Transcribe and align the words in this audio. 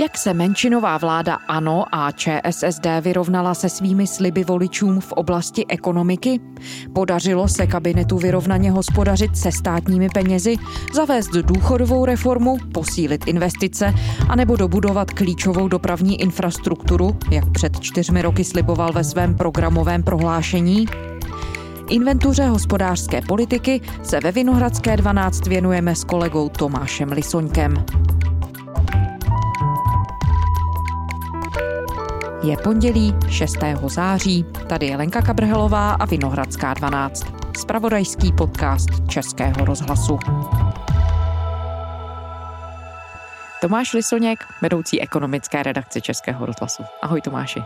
Jak 0.00 0.18
se 0.18 0.34
menšinová 0.34 0.98
vláda 0.98 1.34
ANO 1.48 1.84
a 1.92 2.10
ČSSD 2.10 2.86
vyrovnala 3.00 3.54
se 3.54 3.68
svými 3.68 4.06
sliby 4.06 4.44
voličům 4.44 5.00
v 5.00 5.12
oblasti 5.12 5.66
ekonomiky? 5.68 6.40
Podařilo 6.92 7.48
se 7.48 7.66
kabinetu 7.66 8.18
vyrovnaně 8.18 8.70
hospodařit 8.70 9.36
se 9.36 9.52
státními 9.52 10.08
penězi, 10.14 10.56
zavést 10.94 11.30
důchodovou 11.30 12.04
reformu, 12.04 12.56
posílit 12.74 13.28
investice 13.28 13.94
anebo 14.28 14.56
dobudovat 14.56 15.10
klíčovou 15.10 15.68
dopravní 15.68 16.20
infrastrukturu, 16.20 17.16
jak 17.30 17.50
před 17.50 17.80
čtyřmi 17.80 18.22
roky 18.22 18.44
sliboval 18.44 18.92
ve 18.92 19.04
svém 19.04 19.34
programovém 19.34 20.02
prohlášení? 20.02 20.86
Inventuře 21.88 22.46
hospodářské 22.46 23.22
politiky 23.22 23.80
se 24.02 24.20
ve 24.20 24.32
Vinohradské 24.32 24.96
12 24.96 25.46
věnujeme 25.46 25.94
s 25.94 26.04
kolegou 26.04 26.48
Tomášem 26.48 27.08
Lisoňkem. 27.12 27.74
Je 32.42 32.56
pondělí 32.56 33.14
6. 33.30 33.56
září, 33.86 34.44
tady 34.68 34.86
je 34.86 34.96
Lenka 34.96 35.22
Kabrhelová 35.22 35.92
a 35.92 36.04
Vinohradská 36.04 36.74
12, 36.74 37.26
spravodajský 37.58 38.32
podcast 38.32 38.88
Českého 39.08 39.64
rozhlasu. 39.64 40.18
Tomáš 43.60 43.92
Lisoněk, 43.92 44.38
vedoucí 44.62 45.00
ekonomické 45.00 45.62
redakce 45.62 46.00
Českého 46.00 46.46
rozhlasu. 46.46 46.82
Ahoj 47.02 47.20
Tomáši. 47.20 47.60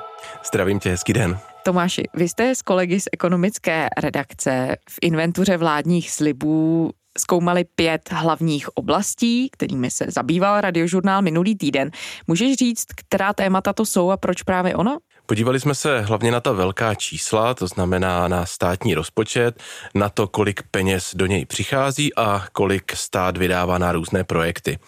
Zdravím 0.46 0.80
tě, 0.80 0.90
hezký 0.90 1.12
den. 1.12 1.38
Tomáši, 1.62 2.02
vy 2.14 2.28
jste 2.28 2.54
s 2.54 2.62
kolegy 2.62 3.00
z 3.00 3.08
ekonomické 3.12 3.88
redakce 3.98 4.76
v 4.90 4.98
inventuře 5.02 5.56
vládních 5.56 6.10
slibů 6.10 6.90
zkoumali 7.18 7.64
pět 7.64 8.10
hlavních 8.12 8.76
oblastí, 8.76 9.48
kterými 9.50 9.90
se 9.90 10.04
zabýval 10.08 10.60
radiožurnál 10.60 11.22
minulý 11.22 11.56
týden. 11.56 11.90
Můžeš 12.26 12.54
říct, 12.56 12.84
která 12.96 13.32
témata 13.32 13.72
to 13.72 13.86
jsou 13.86 14.10
a 14.10 14.16
proč 14.16 14.42
právě 14.42 14.76
ona? 14.76 14.98
Podívali 15.32 15.60
jsme 15.60 15.74
se 15.74 16.00
hlavně 16.00 16.30
na 16.30 16.40
ta 16.40 16.52
velká 16.52 16.94
čísla, 16.94 17.54
to 17.54 17.66
znamená 17.66 18.28
na 18.28 18.46
státní 18.46 18.94
rozpočet, 18.94 19.62
na 19.94 20.08
to, 20.08 20.28
kolik 20.28 20.62
peněz 20.70 21.10
do 21.14 21.26
něj 21.26 21.46
přichází 21.46 22.14
a 22.14 22.44
kolik 22.52 22.96
stát 22.96 23.36
vydává 23.36 23.78
na 23.78 23.92
různé 23.92 24.24
projekty. 24.24 24.78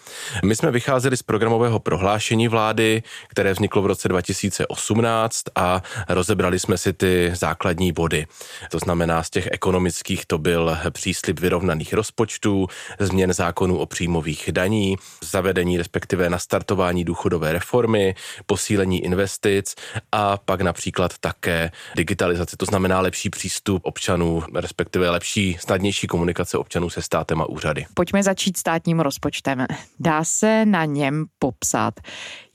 My 0.43 0.55
jsme 0.55 0.71
vycházeli 0.71 1.17
z 1.17 1.23
programového 1.23 1.79
prohlášení 1.79 2.47
vlády, 2.47 3.03
které 3.27 3.53
vzniklo 3.53 3.81
v 3.81 3.85
roce 3.85 4.07
2018 4.07 5.43
a 5.55 5.81
rozebrali 6.09 6.59
jsme 6.59 6.77
si 6.77 6.93
ty 6.93 7.31
základní 7.33 7.91
body. 7.91 8.27
To 8.71 8.79
znamená, 8.79 9.23
z 9.23 9.29
těch 9.29 9.47
ekonomických 9.51 10.25
to 10.25 10.37
byl 10.37 10.77
příslip 10.91 11.39
vyrovnaných 11.39 11.93
rozpočtů, 11.93 12.67
změn 12.99 13.33
zákonů 13.33 13.77
o 13.77 13.85
příjmových 13.85 14.49
daní, 14.51 14.95
zavedení 15.23 15.77
respektive 15.77 16.29
nastartování 16.29 17.03
důchodové 17.03 17.53
reformy, 17.53 18.15
posílení 18.45 19.03
investic 19.03 19.75
a 20.11 20.34
pak 20.37 20.61
například 20.61 21.17
také 21.17 21.71
digitalizace, 21.95 22.57
to 22.57 22.65
znamená 22.65 22.99
lepší 22.99 23.29
přístup 23.29 23.81
občanů, 23.85 24.43
respektive 24.55 25.09
lepší, 25.09 25.57
snadnější 25.59 26.07
komunikace 26.07 26.57
občanů 26.57 26.89
se 26.89 27.01
státem 27.01 27.41
a 27.41 27.49
úřady. 27.49 27.85
Pojďme 27.93 28.23
začít 28.23 28.57
státním 28.57 28.99
rozpočtem. 28.99 29.65
Dá 29.99 30.23
se 30.23 30.65
na 30.65 30.85
něm 30.85 31.25
popsat, 31.39 31.93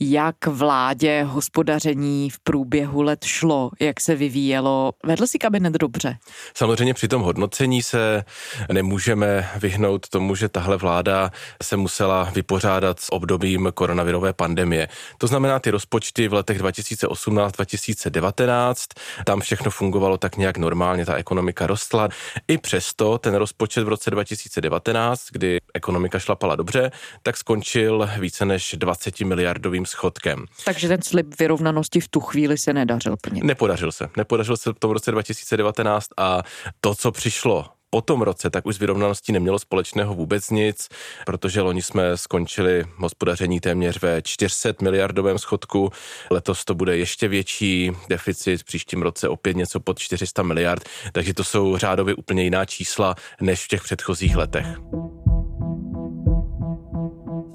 jak 0.01 0.47
vládě 0.47 1.23
hospodaření 1.23 2.31
v 2.31 2.39
průběhu 2.39 3.03
let 3.03 3.25
šlo, 3.25 3.71
jak 3.81 4.01
se 4.01 4.15
vyvíjelo. 4.17 4.93
Vedl 5.05 5.27
si 5.27 5.39
kabinet 5.39 5.75
dobře? 5.75 6.17
Samozřejmě 6.55 6.95
při 6.95 7.09
tom 7.09 7.23
hodnocení 7.23 7.83
se 7.83 8.25
nemůžeme 8.73 9.51
vyhnout 9.57 10.09
tomu, 10.09 10.35
že 10.35 10.49
tahle 10.49 10.77
vláda 10.77 11.31
se 11.63 11.77
musela 11.77 12.25
vypořádat 12.25 13.01
s 13.01 13.13
obdobím 13.13 13.71
koronavirové 13.75 14.33
pandemie. 14.33 14.89
To 15.19 15.27
znamená, 15.27 15.59
ty 15.59 15.71
rozpočty 15.71 16.29
v 16.29 16.35
letech 16.35 16.59
2018 16.59 17.57
2019. 17.71 18.87
Tam 19.25 19.41
všechno 19.41 19.71
fungovalo 19.71 20.19
tak 20.19 20.37
nějak 20.37 20.59
normálně, 20.59 21.07
ta 21.07 21.15
ekonomika 21.15 21.67
rostla. 21.67 22.09
I 22.49 22.59
přesto 22.59 23.19
ten 23.19 23.35
rozpočet 23.35 23.85
v 23.85 23.89
roce 23.89 24.11
2019, 24.11 25.27
kdy 25.33 25.59
ekonomika 25.75 26.19
šlapala 26.19 26.57
dobře, 26.57 26.91
tak 27.23 27.37
skončil 27.37 28.09
více 28.19 28.45
než 28.45 28.75
20 28.79 29.21
miliardovým 29.21 29.87
schodkem. 29.87 30.47
Takže 30.65 30.89
ten 30.89 31.03
slib 31.03 31.35
vyrovnanosti 31.39 32.01
v 32.01 32.09
tu 32.09 32.21
chvíli 32.21 32.59
se 32.59 32.73
nedařil 32.73 33.17
plně. 33.17 33.41
Nepodařil 33.45 33.93
se. 33.93 34.09
Nepodařil 34.17 34.57
se 34.57 34.71
v 34.71 34.79
tom 34.79 34.91
roce 34.91 35.11
2019 35.11 36.07
a 36.17 36.43
to, 36.81 36.95
co 36.95 37.13
přišlo 37.13 37.80
po 37.91 38.01
tom 38.01 38.23
roce 38.23 38.51
tak 38.51 38.67
už 38.67 38.77
s 38.77 38.79
vyrovnaností 38.79 39.33
nemělo 39.33 39.59
společného 39.59 40.15
vůbec 40.15 40.51
nic, 40.51 40.89
protože 41.27 41.61
loni 41.61 41.83
jsme 41.83 42.17
skončili 42.17 42.85
hospodaření 42.97 43.61
téměř 43.61 44.03
ve 44.03 44.23
400 44.23 44.69
miliardovém 44.83 45.39
schodku, 45.39 45.91
letos 46.31 46.65
to 46.65 46.75
bude 46.75 46.97
ještě 46.97 47.29
větší 47.29 47.93
deficit, 48.09 48.61
v 48.61 48.65
příštím 48.65 49.03
roce 49.03 49.29
opět 49.29 49.57
něco 49.57 49.81
pod 49.81 49.99
400 49.99 50.43
miliard, 50.43 50.83
takže 51.13 51.35
to 51.35 51.45
jsou 51.45 51.77
řádově 51.77 52.15
úplně 52.15 52.43
jiná 52.43 52.65
čísla 52.65 53.15
než 53.41 53.65
v 53.65 53.69
těch 53.69 53.83
předchozích 53.83 54.37
letech. 54.37 54.67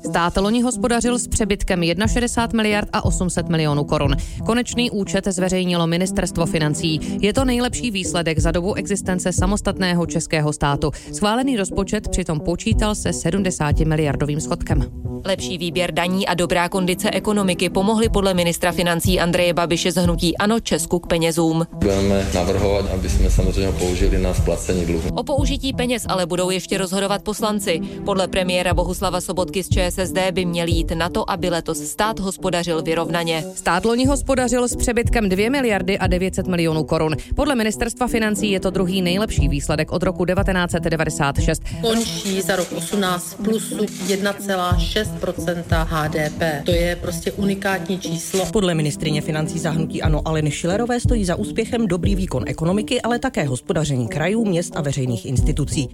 Stát 0.10 0.38
loni 0.38 0.62
hospodařil 0.62 1.20
s 1.20 1.28
přebytkem 1.28 1.84
61 2.08 2.58
miliard 2.58 2.90
a 2.94 3.06
800 3.06 3.50
milionů 3.50 3.84
korun. 3.84 4.16
Konečný 4.46 4.92
účet 4.92 5.28
zveřejnilo 5.28 5.88
ministerstvo 5.88 6.46
financí. 6.46 7.18
Je 7.22 7.34
to 7.34 7.46
nejlepší 7.46 7.92
výsledek 7.92 8.40
za 8.40 8.52
dobu 8.52 8.74
existence 8.74 9.34
samostatného 9.34 10.06
českého 10.06 10.54
státu. 10.54 10.92
Schválený 11.14 11.58
rozpočet 11.58 12.10
přitom 12.10 12.40
počítal 12.40 12.96
se 12.96 13.14
70 13.14 13.80
miliardovým 13.80 14.40
schodkem. 14.40 15.06
Lepší 15.26 15.58
výběr 15.58 15.92
daní 15.92 16.28
a 16.28 16.34
dobrá 16.34 16.70
kondice 16.70 17.12
ekonomiky 17.12 17.70
pomohly 17.70 18.10
podle 18.10 18.34
ministra 18.34 18.72
financí 18.72 19.20
Andreje 19.20 19.54
Babiše 19.54 19.92
z 19.92 19.96
hnutí 19.96 20.38
Ano 20.38 20.60
Česku 20.60 21.00
k 21.00 21.08
penězům. 21.08 21.68
Budeme 21.74 22.28
navrhovat, 22.34 22.86
aby 22.94 23.10
jsme 23.10 23.30
samozřejmě 23.30 23.72
použili 23.72 24.22
na 24.22 24.34
splacení 24.34 24.86
dluhu. 24.86 25.10
O 25.16 25.24
použití 25.24 25.74
peněz 25.74 26.06
ale 26.10 26.26
budou 26.26 26.50
ještě 26.50 26.78
rozhodovat 26.78 27.24
poslanci. 27.24 27.82
Podle 28.06 28.28
premiéra 28.28 28.74
Bohuslava 28.74 29.22
Sobotky 29.22 29.64
z 29.64 29.70
ČSSD 29.96 30.18
by 30.32 30.46
měl 30.46 30.68
jít 30.68 30.92
na 30.92 31.10
to, 31.10 31.30
aby 31.30 31.50
letos 31.50 31.78
stát 31.78 32.20
hospodařil 32.20 32.82
vyrovnaně. 32.82 33.44
Stát 33.56 33.86
loni 33.86 34.06
hospodařil 34.06 34.68
s 34.68 34.76
přebytkem 34.76 35.30
2 35.30 35.50
miliardy 35.50 35.98
a 35.98 36.08
900 36.08 36.48
milionů 36.48 36.84
korun. 36.84 37.16
Podle 37.36 37.56
ministerstva 37.56 38.08
financí 38.08 38.52
je 38.52 38.60
to 38.60 38.70
druhý 38.70 39.02
nejlepší 39.02 39.48
výsledek 39.48 39.92
od 39.92 40.04
roku 40.04 40.26
1996. 40.26 41.64
Končí 41.82 42.42
za 42.42 42.56
rok 42.56 42.72
18 42.72 43.38
plusu 43.44 43.78
1,6% 43.78 45.88
HDP. 45.90 46.66
To 46.66 46.72
je 46.72 46.96
prostě 46.96 47.32
unikátní 47.32 48.00
číslo. 48.00 48.46
Podle 48.54 48.74
ministrině 48.74 49.22
financí 49.22 49.60
zahnutí 49.60 50.02
Ano 50.02 50.22
Aleny 50.26 50.52
Šilerové 50.52 51.00
stojí 51.00 51.26
za 51.26 51.36
úspěchem 51.36 51.88
dobrý 51.88 52.16
výkon 52.16 52.44
ekonomiky, 52.48 53.02
ale 53.02 53.20
také 53.20 53.44
hospodaření 53.44 54.08
krajů, 54.08 54.46
měst 54.46 54.78
a 54.78 54.82
veřejných 54.82 55.26
institucí. 55.26 55.90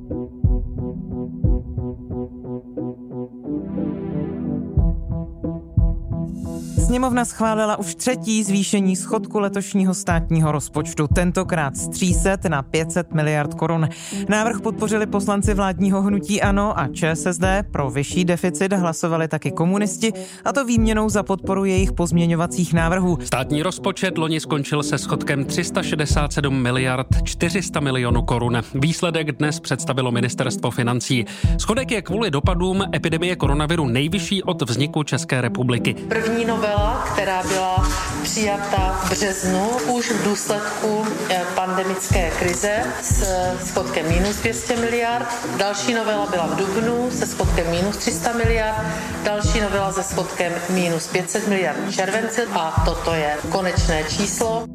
Sněmovna 6.91 7.25
schválila 7.25 7.79
už 7.79 7.95
třetí 7.95 8.43
zvýšení 8.43 8.95
schodku 8.95 9.39
letošního 9.39 9.93
státního 9.93 10.51
rozpočtu, 10.51 11.07
tentokrát 11.07 11.75
z 11.75 11.87
300 11.87 12.37
na 12.49 12.61
500 12.61 13.13
miliard 13.13 13.53
korun. 13.53 13.89
Návrh 14.29 14.61
podpořili 14.61 15.05
poslanci 15.05 15.53
vládního 15.53 16.01
hnutí 16.01 16.41
ANO 16.41 16.79
a 16.79 16.87
ČSSD. 16.87 17.43
Pro 17.71 17.89
vyšší 17.89 18.25
deficit 18.25 18.73
hlasovali 18.73 19.27
taky 19.27 19.51
komunisti, 19.51 20.13
a 20.45 20.53
to 20.53 20.65
výměnou 20.65 21.09
za 21.09 21.23
podporu 21.23 21.65
jejich 21.65 21.91
pozměňovacích 21.91 22.73
návrhů. 22.73 23.17
Státní 23.23 23.63
rozpočet 23.63 24.17
loni 24.17 24.39
skončil 24.39 24.83
se 24.83 24.97
schodkem 24.97 25.45
367 25.45 26.61
miliard 26.61 27.07
400 27.23 27.79
milionů 27.79 28.21
korun. 28.21 28.61
Výsledek 28.75 29.31
dnes 29.31 29.59
představilo 29.59 30.11
ministerstvo 30.11 30.71
financí. 30.71 31.25
Schodek 31.57 31.91
je 31.91 32.01
kvůli 32.01 32.31
dopadům 32.31 32.83
epidemie 32.95 33.35
koronaviru 33.35 33.87
nejvyšší 33.87 34.43
od 34.43 34.69
vzniku 34.69 35.03
České 35.03 35.41
republiky. 35.41 35.93
První 35.93 36.45
novela 36.45 36.80
novela, 36.81 37.03
která 37.13 37.43
byla 37.43 37.87
přijata 38.23 38.99
v 39.03 39.09
březnu 39.09 39.69
už 39.87 40.11
v 40.11 40.23
důsledku 40.23 41.05
eh, 41.29 41.41
pandemické 41.55 42.31
krize 42.31 42.83
s 43.01 43.23
schodkem 43.65 44.07
minus 44.09 44.35
200 44.35 44.75
miliard. 44.75 45.27
Další 45.57 45.93
novela 45.93 46.25
byla 46.25 46.45
v 46.47 46.55
dubnu 46.55 47.11
se 47.11 47.25
schodkem 47.25 47.71
minus 47.71 47.97
300 47.97 48.33
miliard, 48.33 48.85
další 49.23 49.61
novela 49.61 49.91
se 49.93 50.03
schodkem 50.03 50.53
minus 50.69 51.07
500 51.07 51.47
miliard 51.47 51.77
v 51.87 51.95
červenci 51.95 52.41
a 52.53 52.83
toto 52.85 53.13
je 53.13 53.37
konečné 53.49 54.03
číslo. 54.03 54.65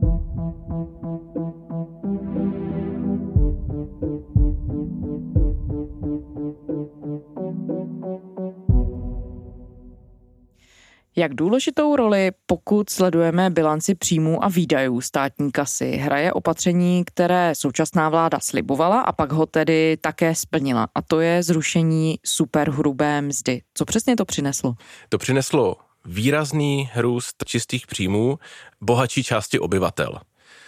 Jak 11.19 11.35
důležitou 11.35 11.97
roli, 11.97 12.31
pokud 12.47 12.91
sledujeme 12.91 13.51
bilanci 13.51 13.95
příjmů 13.95 14.45
a 14.45 14.49
výdajů 14.49 15.01
státní 15.01 15.53
kasy, 15.53 15.91
hraje 15.91 16.33
opatření, 16.33 17.05
které 17.05 17.55
současná 17.55 18.09
vláda 18.09 18.41
slibovala 18.41 19.01
a 19.01 19.13
pak 19.13 19.33
ho 19.33 19.47
tedy 19.47 19.97
také 20.01 20.35
splnila. 20.35 20.89
A 20.95 21.03
to 21.03 21.21
je 21.21 21.43
zrušení 21.43 22.19
superhrubé 22.25 23.23
mzdy. 23.23 23.63
Co 23.75 23.85
přesně 23.85 24.17
to 24.17 24.25
přineslo? 24.25 24.75
To 25.09 25.19
přineslo 25.19 25.77
výrazný 26.05 26.91
růst 26.97 27.45
čistých 27.45 27.87
příjmů 27.87 28.39
bohatší 28.81 29.23
části 29.23 29.59
obyvatel. 29.59 30.21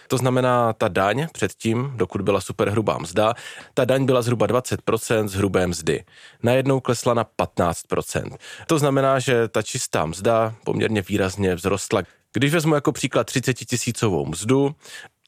To 0.08 0.16
znamená, 0.16 0.72
ta 0.72 0.88
daň 0.88 1.26
předtím, 1.32 1.92
dokud 1.96 2.20
byla 2.20 2.40
superhrubá 2.40 2.98
mzda, 2.98 3.34
ta 3.74 3.84
daň 3.84 4.04
byla 4.04 4.22
zhruba 4.22 4.46
20% 4.46 5.28
z 5.28 5.34
hrubé 5.34 5.66
mzdy. 5.66 6.04
Najednou 6.42 6.80
klesla 6.80 7.14
na 7.14 7.24
15%. 7.24 8.36
To 8.66 8.78
znamená, 8.78 9.18
že 9.18 9.48
ta 9.48 9.62
čistá 9.62 10.06
mzda 10.06 10.54
poměrně 10.64 11.02
výrazně 11.02 11.56
vzrostla. 11.56 12.02
Když 12.32 12.54
vezmu 12.54 12.74
jako 12.74 12.92
příklad 12.92 13.24
30 13.24 13.54
tisícovou 13.54 14.26
mzdu, 14.26 14.74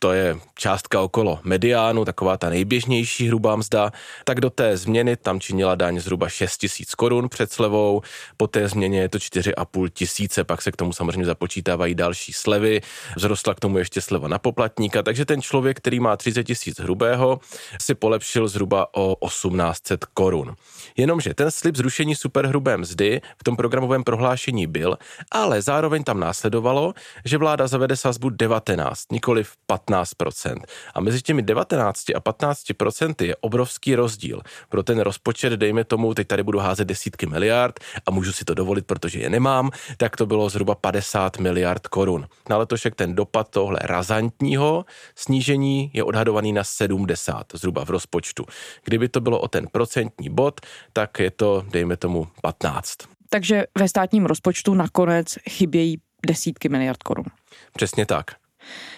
to 0.02 0.12
je 0.12 0.36
částka 0.54 1.00
okolo 1.00 1.38
mediánu, 1.42 2.04
taková 2.04 2.36
ta 2.36 2.48
nejběžnější 2.48 3.28
hrubá 3.28 3.56
mzda, 3.56 3.92
tak 4.24 4.40
do 4.40 4.50
té 4.50 4.76
změny 4.76 5.16
tam 5.16 5.40
činila 5.40 5.74
daň 5.74 6.00
zhruba 6.00 6.28
6 6.28 6.58
tisíc 6.58 6.94
korun 6.94 7.28
před 7.28 7.52
slevou, 7.52 8.02
po 8.36 8.46
té 8.46 8.68
změně 8.68 9.00
je 9.00 9.08
to 9.08 9.18
4,5 9.18 9.88
tisíce, 9.92 10.44
pak 10.44 10.62
se 10.62 10.72
k 10.72 10.76
tomu 10.76 10.92
samozřejmě 10.92 11.24
započítávají 11.24 11.94
další 11.94 12.32
slevy, 12.32 12.80
vzrostla 13.16 13.54
k 13.54 13.60
tomu 13.60 13.78
ještě 13.78 14.00
sleva 14.00 14.28
na 14.28 14.38
poplatníka, 14.38 15.02
takže 15.02 15.24
ten 15.24 15.42
člověk, 15.42 15.76
který 15.76 16.00
má 16.00 16.16
30 16.16 16.44
tisíc 16.44 16.80
hrubého, 16.80 17.40
si 17.80 17.94
polepšil 17.94 18.48
zhruba 18.48 18.86
o 18.94 19.16
1800 19.26 20.04
korun. 20.04 20.56
Jenomže 20.96 21.34
ten 21.34 21.50
slib 21.50 21.76
zrušení 21.76 22.14
superhrubé 22.14 22.76
mzdy 22.76 23.20
v 23.38 23.44
tom 23.44 23.56
programovém 23.56 24.04
prohlášení 24.04 24.66
byl, 24.66 24.98
ale 25.30 25.62
zároveň 25.62 26.04
tam 26.04 26.20
následovalo, 26.20 26.94
že 27.24 27.38
vláda 27.38 27.66
zavede 27.66 27.96
sazbu 27.96 28.30
19, 28.30 29.12
nikoli 29.12 29.44
v 29.44 29.56
15%. 29.90 30.56
A 30.94 31.00
mezi 31.00 31.22
těmi 31.22 31.42
19 31.42 32.10
a 32.10 32.20
15% 32.20 33.24
je 33.24 33.36
obrovský 33.36 33.94
rozdíl. 33.94 34.40
Pro 34.68 34.82
ten 34.82 35.00
rozpočet, 35.00 35.52
dejme 35.52 35.84
tomu, 35.84 36.14
teď 36.14 36.26
tady 36.26 36.42
budu 36.42 36.58
házet 36.58 36.84
desítky 36.84 37.26
miliard 37.26 37.80
a 38.06 38.10
můžu 38.10 38.32
si 38.32 38.44
to 38.44 38.54
dovolit, 38.54 38.86
protože 38.86 39.20
je 39.20 39.30
nemám, 39.30 39.70
tak 39.96 40.16
to 40.16 40.26
bylo 40.26 40.48
zhruba 40.48 40.74
50 40.74 41.38
miliard 41.38 41.86
korun. 41.86 42.26
Na 42.48 42.56
letošek 42.56 42.94
ten 42.94 43.14
dopad 43.14 43.48
tohle 43.50 43.78
razantního 43.82 44.84
snížení 45.14 45.90
je 45.94 46.04
odhadovaný 46.04 46.52
na 46.52 46.64
70 46.64 47.46
zhruba 47.54 47.84
v 47.84 47.90
rozpočtu. 47.90 48.44
Kdyby 48.84 49.08
to 49.08 49.20
bylo 49.20 49.40
o 49.40 49.48
ten 49.48 49.66
procentní 49.72 50.30
bod, 50.30 50.60
tak 50.92 51.18
je 51.18 51.30
to, 51.30 51.64
dejme 51.70 51.96
tomu, 51.96 52.28
15. 52.42 52.96
Takže 53.28 53.64
ve 53.78 53.88
státním 53.88 54.26
rozpočtu 54.26 54.74
nakonec 54.74 55.38
chybějí 55.50 55.96
desítky 56.26 56.68
miliard 56.68 57.02
korun. 57.02 57.24
Přesně 57.72 58.06
tak. 58.06 58.39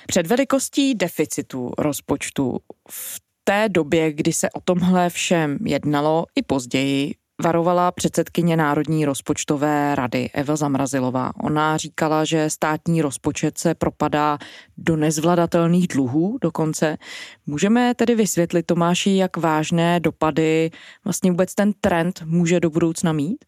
Před 0.07 0.27
velikostí 0.27 0.95
deficitu 0.95 1.73
rozpočtu 1.79 2.59
v 2.91 3.21
té 3.45 3.69
době, 3.69 4.13
kdy 4.13 4.33
se 4.33 4.51
o 4.51 4.61
tomhle 4.61 5.11
všem 5.11 5.59
jednalo 5.65 6.25
i 6.35 6.43
později, 6.43 7.15
varovala 7.43 7.93
předsedkyně 7.93 8.57
Národní 8.57 9.05
rozpočtové 9.05 9.95
rady 9.95 10.31
Eva 10.35 10.57
Zamrazilová. 10.57 11.33
Ona 11.43 11.77
říkala, 11.77 12.25
že 12.25 12.51
státní 12.51 13.03
rozpočet 13.03 13.59
se 13.59 13.75
propadá 13.75 14.39
do 14.79 14.97
nezvladatelných 14.97 15.89
dluhů 15.89 16.39
dokonce. 16.41 16.97
Můžeme 17.47 17.95
tedy 17.95 18.15
vysvětlit, 18.15 18.67
Tomáši, 18.67 19.17
jak 19.17 19.37
vážné 19.37 20.01
dopady 20.01 20.71
vlastně 21.05 21.31
vůbec 21.31 21.55
ten 21.55 21.73
trend 21.81 22.23
může 22.25 22.61
do 22.61 22.71
budoucna 22.71 23.13
mít? 23.13 23.45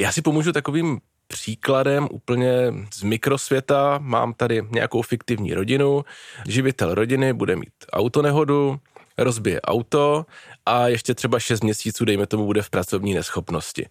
Já 0.00 0.12
si 0.12 0.22
pomůžu 0.22 0.52
takovým 0.52 0.98
příkladem 1.30 2.08
úplně 2.10 2.52
z 2.94 3.02
mikrosvěta. 3.02 3.98
Mám 4.02 4.34
tady 4.34 4.62
nějakou 4.70 5.02
fiktivní 5.02 5.54
rodinu. 5.54 6.04
Živitel 6.48 6.94
rodiny 6.94 7.32
bude 7.32 7.56
mít 7.56 7.72
autonehodu, 7.92 8.80
rozbije 9.18 9.60
auto 9.60 10.26
a 10.66 10.88
ještě 10.88 11.14
třeba 11.14 11.40
6 11.40 11.62
měsíců, 11.62 12.04
dejme 12.04 12.26
tomu, 12.26 12.46
bude 12.46 12.62
v 12.62 12.70
pracovní 12.70 13.14
neschopnosti. 13.14 13.86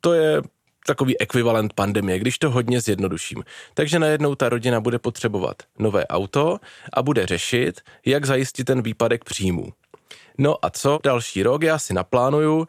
To 0.00 0.12
je 0.12 0.42
takový 0.86 1.20
ekvivalent 1.20 1.72
pandemie, 1.72 2.18
když 2.18 2.38
to 2.38 2.50
hodně 2.50 2.80
zjednoduším. 2.80 3.44
Takže 3.74 3.98
najednou 3.98 4.34
ta 4.34 4.48
rodina 4.48 4.80
bude 4.80 4.98
potřebovat 4.98 5.56
nové 5.78 6.06
auto 6.06 6.58
a 6.92 7.02
bude 7.02 7.26
řešit, 7.26 7.80
jak 8.06 8.24
zajistit 8.24 8.64
ten 8.64 8.82
výpadek 8.82 9.24
příjmů. 9.24 9.72
No 10.38 10.64
a 10.64 10.70
co 10.70 10.98
další 11.04 11.42
rok 11.42 11.62
já 11.62 11.78
si 11.78 11.94
naplánuju, 11.94 12.66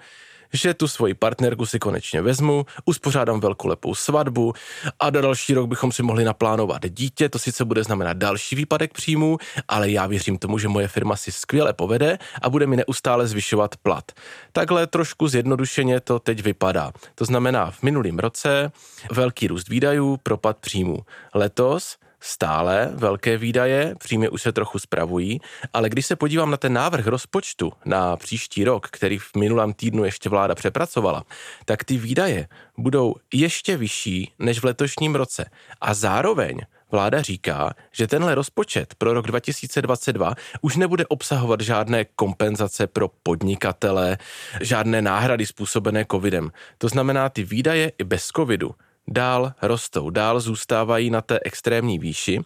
že 0.54 0.74
tu 0.74 0.88
svoji 0.88 1.14
partnerku 1.14 1.66
si 1.66 1.80
konečně 1.80 2.22
vezmu, 2.22 2.66
uspořádám 2.86 3.40
velkou 3.40 3.68
lepou 3.68 3.96
svatbu 3.96 4.54
a 5.00 5.10
do 5.10 5.22
další 5.22 5.54
rok 5.54 5.70
bychom 5.70 5.92
si 5.92 6.04
mohli 6.04 6.24
naplánovat 6.24 6.82
dítě, 6.90 7.30
to 7.30 7.40
sice 7.40 7.66
bude 7.66 7.84
znamenat 7.84 8.18
další 8.18 8.56
výpadek 8.56 8.94
příjmů, 8.94 9.38
ale 9.68 9.92
já 9.92 10.08
věřím 10.08 10.38
tomu, 10.38 10.58
že 10.58 10.68
moje 10.68 10.88
firma 10.88 11.16
si 11.16 11.32
skvěle 11.32 11.74
povede 11.74 12.18
a 12.42 12.50
bude 12.50 12.68
mi 12.68 12.76
neustále 12.76 13.28
zvyšovat 13.28 13.76
plat. 13.78 14.12
Takhle 14.52 14.88
trošku 14.88 15.28
zjednodušeně 15.28 16.00
to 16.00 16.20
teď 16.20 16.44
vypadá. 16.44 16.92
To 17.16 17.26
znamená 17.26 17.72
v 17.72 17.84
minulém 17.84 18.20
roce 18.20 18.72
velký 19.12 19.48
růst 19.48 19.70
výdajů, 19.70 20.18
propad 20.18 20.58
příjmů. 20.58 20.98
Letos 21.34 21.98
stále 22.20 22.90
velké 22.94 23.38
výdaje, 23.38 23.96
příjmy 24.00 24.30
už 24.30 24.42
se 24.42 24.52
trochu 24.52 24.80
spravují, 24.80 25.40
ale 25.74 25.90
když 25.90 26.06
se 26.06 26.16
podívám 26.16 26.52
na 26.52 26.58
ten 26.58 26.74
návrh 26.74 27.08
rozpočtu 27.08 27.72
na 27.86 28.16
příští 28.16 28.64
rok, 28.64 28.88
který 28.92 29.18
v 29.18 29.36
minulém 29.36 29.74
týdnu 29.74 30.06
ještě 30.06 30.30
vláda 30.30 30.56
přepracovala, 30.56 31.24
tak 31.66 31.84
ty 31.84 31.98
výdaje 31.98 32.48
budou 32.78 33.16
ještě 33.34 33.78
vyšší 33.78 34.32
než 34.40 34.60
v 34.60 34.66
letošním 34.66 35.16
roce. 35.16 35.50
A 35.82 35.94
zároveň 35.94 36.60
Vláda 36.92 37.22
říká, 37.22 37.74
že 37.92 38.08
tenhle 38.08 38.36
rozpočet 38.36 38.96
pro 38.98 39.14
rok 39.14 39.28
2022 39.28 40.36
už 40.62 40.76
nebude 40.76 41.06
obsahovat 41.08 41.62
žádné 41.62 42.06
kompenzace 42.06 42.88
pro 42.88 43.08
podnikatele, 43.24 44.18
žádné 44.62 45.02
náhrady 45.02 45.46
způsobené 45.46 46.06
covidem. 46.12 46.52
To 46.78 46.88
znamená, 46.88 47.30
ty 47.30 47.44
výdaje 47.44 47.92
i 47.98 48.04
bez 48.04 48.28
covidu 48.28 48.72
dál 49.12 49.54
rostou, 49.62 50.10
dál 50.10 50.40
zůstávají 50.40 51.10
na 51.10 51.22
té 51.22 51.40
extrémní 51.46 52.00
výši 52.00 52.40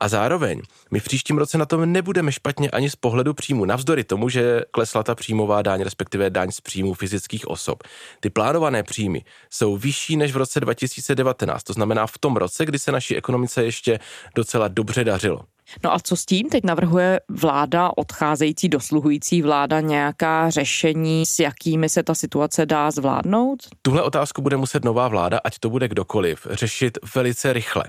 a 0.00 0.08
zároveň 0.08 0.62
my 0.90 1.00
v 1.00 1.04
příštím 1.04 1.38
roce 1.38 1.58
na 1.58 1.66
tom 1.66 1.92
nebudeme 1.92 2.32
špatně 2.32 2.70
ani 2.70 2.90
z 2.90 2.96
pohledu 2.96 3.34
příjmu, 3.34 3.64
navzdory 3.64 4.04
tomu, 4.04 4.28
že 4.28 4.62
klesla 4.70 5.02
ta 5.02 5.14
příjmová 5.14 5.62
daň, 5.62 5.80
respektive 5.80 6.30
daň 6.30 6.50
z 6.50 6.60
příjmu 6.60 6.94
fyzických 6.94 7.48
osob. 7.48 7.82
Ty 8.20 8.30
plánované 8.30 8.82
příjmy 8.82 9.24
jsou 9.50 9.76
vyšší 9.76 10.16
než 10.16 10.32
v 10.32 10.36
roce 10.36 10.60
2019, 10.60 11.62
to 11.62 11.72
znamená 11.72 12.06
v 12.06 12.18
tom 12.18 12.36
roce, 12.36 12.64
kdy 12.64 12.78
se 12.78 12.92
naší 12.92 13.16
ekonomice 13.16 13.64
ještě 13.64 13.98
docela 14.34 14.68
dobře 14.68 15.04
dařilo. 15.04 15.44
No 15.84 15.94
a 15.94 15.98
co 16.00 16.16
s 16.16 16.26
tím? 16.26 16.48
Teď 16.48 16.64
navrhuje 16.64 17.20
vláda, 17.28 17.90
odcházející, 17.96 18.68
dosluhující 18.68 19.42
vláda 19.42 19.80
nějaká 19.80 20.50
řešení, 20.50 21.26
s 21.26 21.38
jakými 21.38 21.88
se 21.88 22.02
ta 22.02 22.14
situace 22.14 22.66
dá 22.66 22.90
zvládnout? 22.90 23.58
Tuhle 23.82 24.02
otázku 24.02 24.42
bude 24.42 24.56
muset 24.56 24.84
nová 24.84 25.08
vláda, 25.08 25.40
ať 25.44 25.58
to 25.58 25.70
bude 25.70 25.88
kdokoliv, 25.88 26.46
řešit 26.50 26.98
velice 27.14 27.52
rychle. 27.52 27.84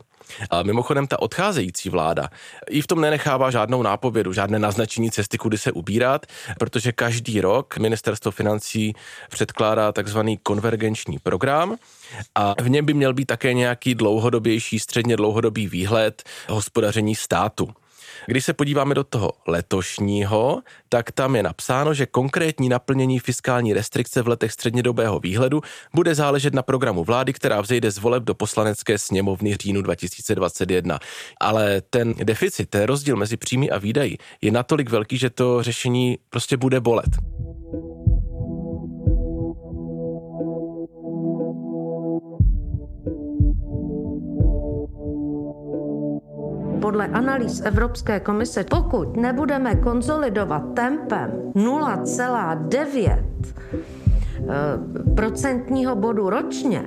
A 0.50 0.64
mimochodem 0.64 1.08
ta 1.08 1.22
odcházející 1.22 1.90
vláda 1.90 2.30
i 2.70 2.82
v 2.82 2.88
tom 2.88 3.02
nenechává 3.02 3.52
žádnou 3.52 3.82
nápovědu, 3.84 4.34
žádné 4.34 4.60
naznačení 4.60 5.12
cesty, 5.12 5.38
kudy 5.38 5.58
se 5.58 5.72
ubírat, 5.72 6.26
protože 6.60 6.92
každý 6.92 7.42
rok 7.42 7.78
ministerstvo 7.78 8.32
financí 8.32 8.94
předkládá 9.30 9.92
takzvaný 9.92 10.38
konvergenční 10.38 11.20
program 11.20 11.76
a 12.36 12.56
v 12.62 12.70
něm 12.70 12.86
by 12.86 12.94
měl 12.94 13.14
být 13.14 13.26
také 13.26 13.54
nějaký 13.54 13.96
dlouhodobější, 13.96 14.80
středně 14.80 15.16
dlouhodobý 15.16 15.68
výhled 15.68 16.24
hospodaření 16.50 17.16
státu. 17.16 17.74
Když 18.26 18.46
se 18.46 18.54
podíváme 18.54 18.96
do 18.96 19.04
toho 19.04 19.34
letošního, 19.48 20.62
tak 20.90 21.12
tam 21.12 21.36
je 21.36 21.44
napsáno, 21.44 21.94
že 21.94 22.06
konkrétní 22.06 22.70
naplnění 22.70 23.20
fiskální 23.20 23.74
restrikce 23.74 24.22
v 24.22 24.28
letech 24.28 24.52
střednědobého 24.52 25.20
výhledu 25.20 25.62
bude 25.94 26.16
záležet 26.16 26.54
na 26.54 26.62
programu 26.62 27.04
vlády, 27.04 27.34
která 27.34 27.62
vzejde 27.62 27.92
z 27.92 27.98
voleb 27.98 28.24
do 28.24 28.34
poslanecké 28.34 28.98
sněmovny 28.98 29.58
říjnu 29.62 29.82
2021. 29.82 31.00
Ale 31.42 31.82
ten 31.90 32.14
deficit, 32.24 32.70
ten 32.70 32.84
rozdíl 32.84 33.16
mezi 33.16 33.38
příjmy 33.38 33.70
a 33.70 33.78
výdaji 33.78 34.18
je 34.42 34.52
natolik 34.52 34.90
velký, 34.90 35.18
že 35.18 35.30
to 35.30 35.64
řešení 35.64 36.18
prostě 36.30 36.58
bude 36.58 36.80
bolet. 36.80 37.37
Podle 46.82 47.08
analýz 47.08 47.62
Evropské 47.66 48.20
komise, 48.20 48.64
pokud 48.64 49.18
nebudeme 49.18 49.76
konzolidovat 49.76 50.64
tempem 50.74 51.32
0,9 51.56 53.24
eh, 54.40 55.14
procentního 55.16 55.96
bodu 55.96 56.30
ročně, 56.30 56.86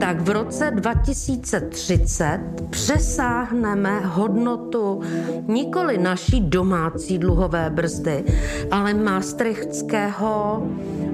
tak 0.00 0.20
v 0.20 0.30
roce 0.30 0.70
2030 0.70 2.40
přesáhneme 2.70 4.00
hodnotu 4.00 5.00
nikoli 5.48 5.98
naší 5.98 6.40
domácí 6.40 7.18
dluhové 7.18 7.70
brzdy, 7.70 8.24
ale 8.70 8.94
maastrichtského 8.94 10.62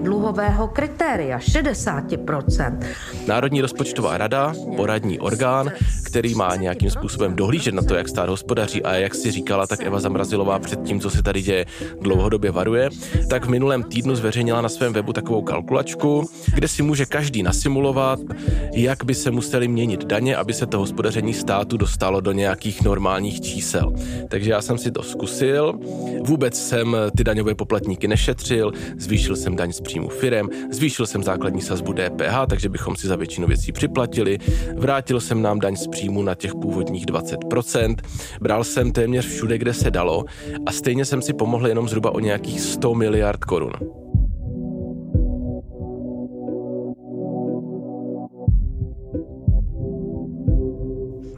dluhového 0.08 0.68
kritéria 0.68 1.38
60%. 1.38 2.78
Národní 3.26 3.60
rozpočtová 3.60 4.18
rada, 4.18 4.54
poradní 4.76 5.20
orgán, 5.20 5.72
který 6.04 6.34
má 6.34 6.56
nějakým 6.56 6.90
způsobem 6.90 7.36
dohlížet 7.36 7.74
na 7.74 7.82
to, 7.82 7.94
jak 7.94 8.08
stát 8.08 8.28
hospodaří 8.28 8.82
a 8.82 8.94
jak 8.94 9.14
si 9.14 9.30
říkala, 9.30 9.66
tak 9.66 9.82
Eva 9.82 10.00
Zamrazilová 10.00 10.58
před 10.58 10.82
tím, 10.82 11.00
co 11.00 11.10
se 11.10 11.22
tady 11.22 11.42
děje, 11.42 11.66
dlouhodobě 12.00 12.50
varuje, 12.50 12.90
tak 13.30 13.46
v 13.46 13.48
minulém 13.48 13.82
týdnu 13.82 14.16
zveřejnila 14.16 14.60
na 14.60 14.68
svém 14.68 14.92
webu 14.92 15.12
takovou 15.12 15.42
kalkulačku, 15.42 16.30
kde 16.54 16.68
si 16.68 16.82
může 16.82 17.06
každý 17.06 17.42
nasimulovat, 17.42 18.18
jak 18.72 19.04
by 19.04 19.14
se 19.14 19.30
museli 19.30 19.68
měnit 19.68 20.04
daně, 20.04 20.36
aby 20.36 20.54
se 20.54 20.66
to 20.66 20.78
hospodaření 20.78 21.34
státu 21.34 21.76
dostalo 21.76 22.20
do 22.20 22.32
nějakých 22.32 22.82
normálních 22.82 23.40
čísel. 23.40 23.92
Takže 24.28 24.50
já 24.50 24.62
jsem 24.62 24.78
si 24.78 24.90
to 24.90 25.02
zkusil, 25.02 25.78
vůbec 26.20 26.68
jsem 26.68 26.96
ty 27.16 27.24
daňové 27.24 27.54
poplatníky 27.54 28.08
nešetřil, 28.08 28.72
zvýšil 28.96 29.36
jsem 29.36 29.56
daň 29.56 29.72
z 29.72 29.80
příjmu 29.80 29.97
firem, 30.08 30.48
zvýšil 30.70 31.06
jsem 31.06 31.22
základní 31.22 31.62
sazbu 31.62 31.92
DPH, 31.92 32.46
takže 32.48 32.68
bychom 32.68 32.96
si 32.96 33.06
za 33.06 33.16
většinu 33.16 33.46
věcí 33.46 33.72
připlatili, 33.72 34.38
vrátil 34.76 35.20
jsem 35.20 35.42
nám 35.42 35.58
daň 35.58 35.76
z 35.76 35.86
příjmu 35.86 36.22
na 36.22 36.34
těch 36.34 36.54
původních 36.54 37.06
20%, 37.06 37.96
bral 38.40 38.64
jsem 38.64 38.92
téměř 38.92 39.26
všude, 39.26 39.58
kde 39.58 39.74
se 39.74 39.90
dalo 39.90 40.24
a 40.66 40.72
stejně 40.72 41.04
jsem 41.04 41.22
si 41.22 41.32
pomohl 41.32 41.68
jenom 41.68 41.88
zhruba 41.88 42.10
o 42.10 42.20
nějakých 42.20 42.60
100 42.60 42.94
miliard 42.94 43.44
korun. 43.44 43.72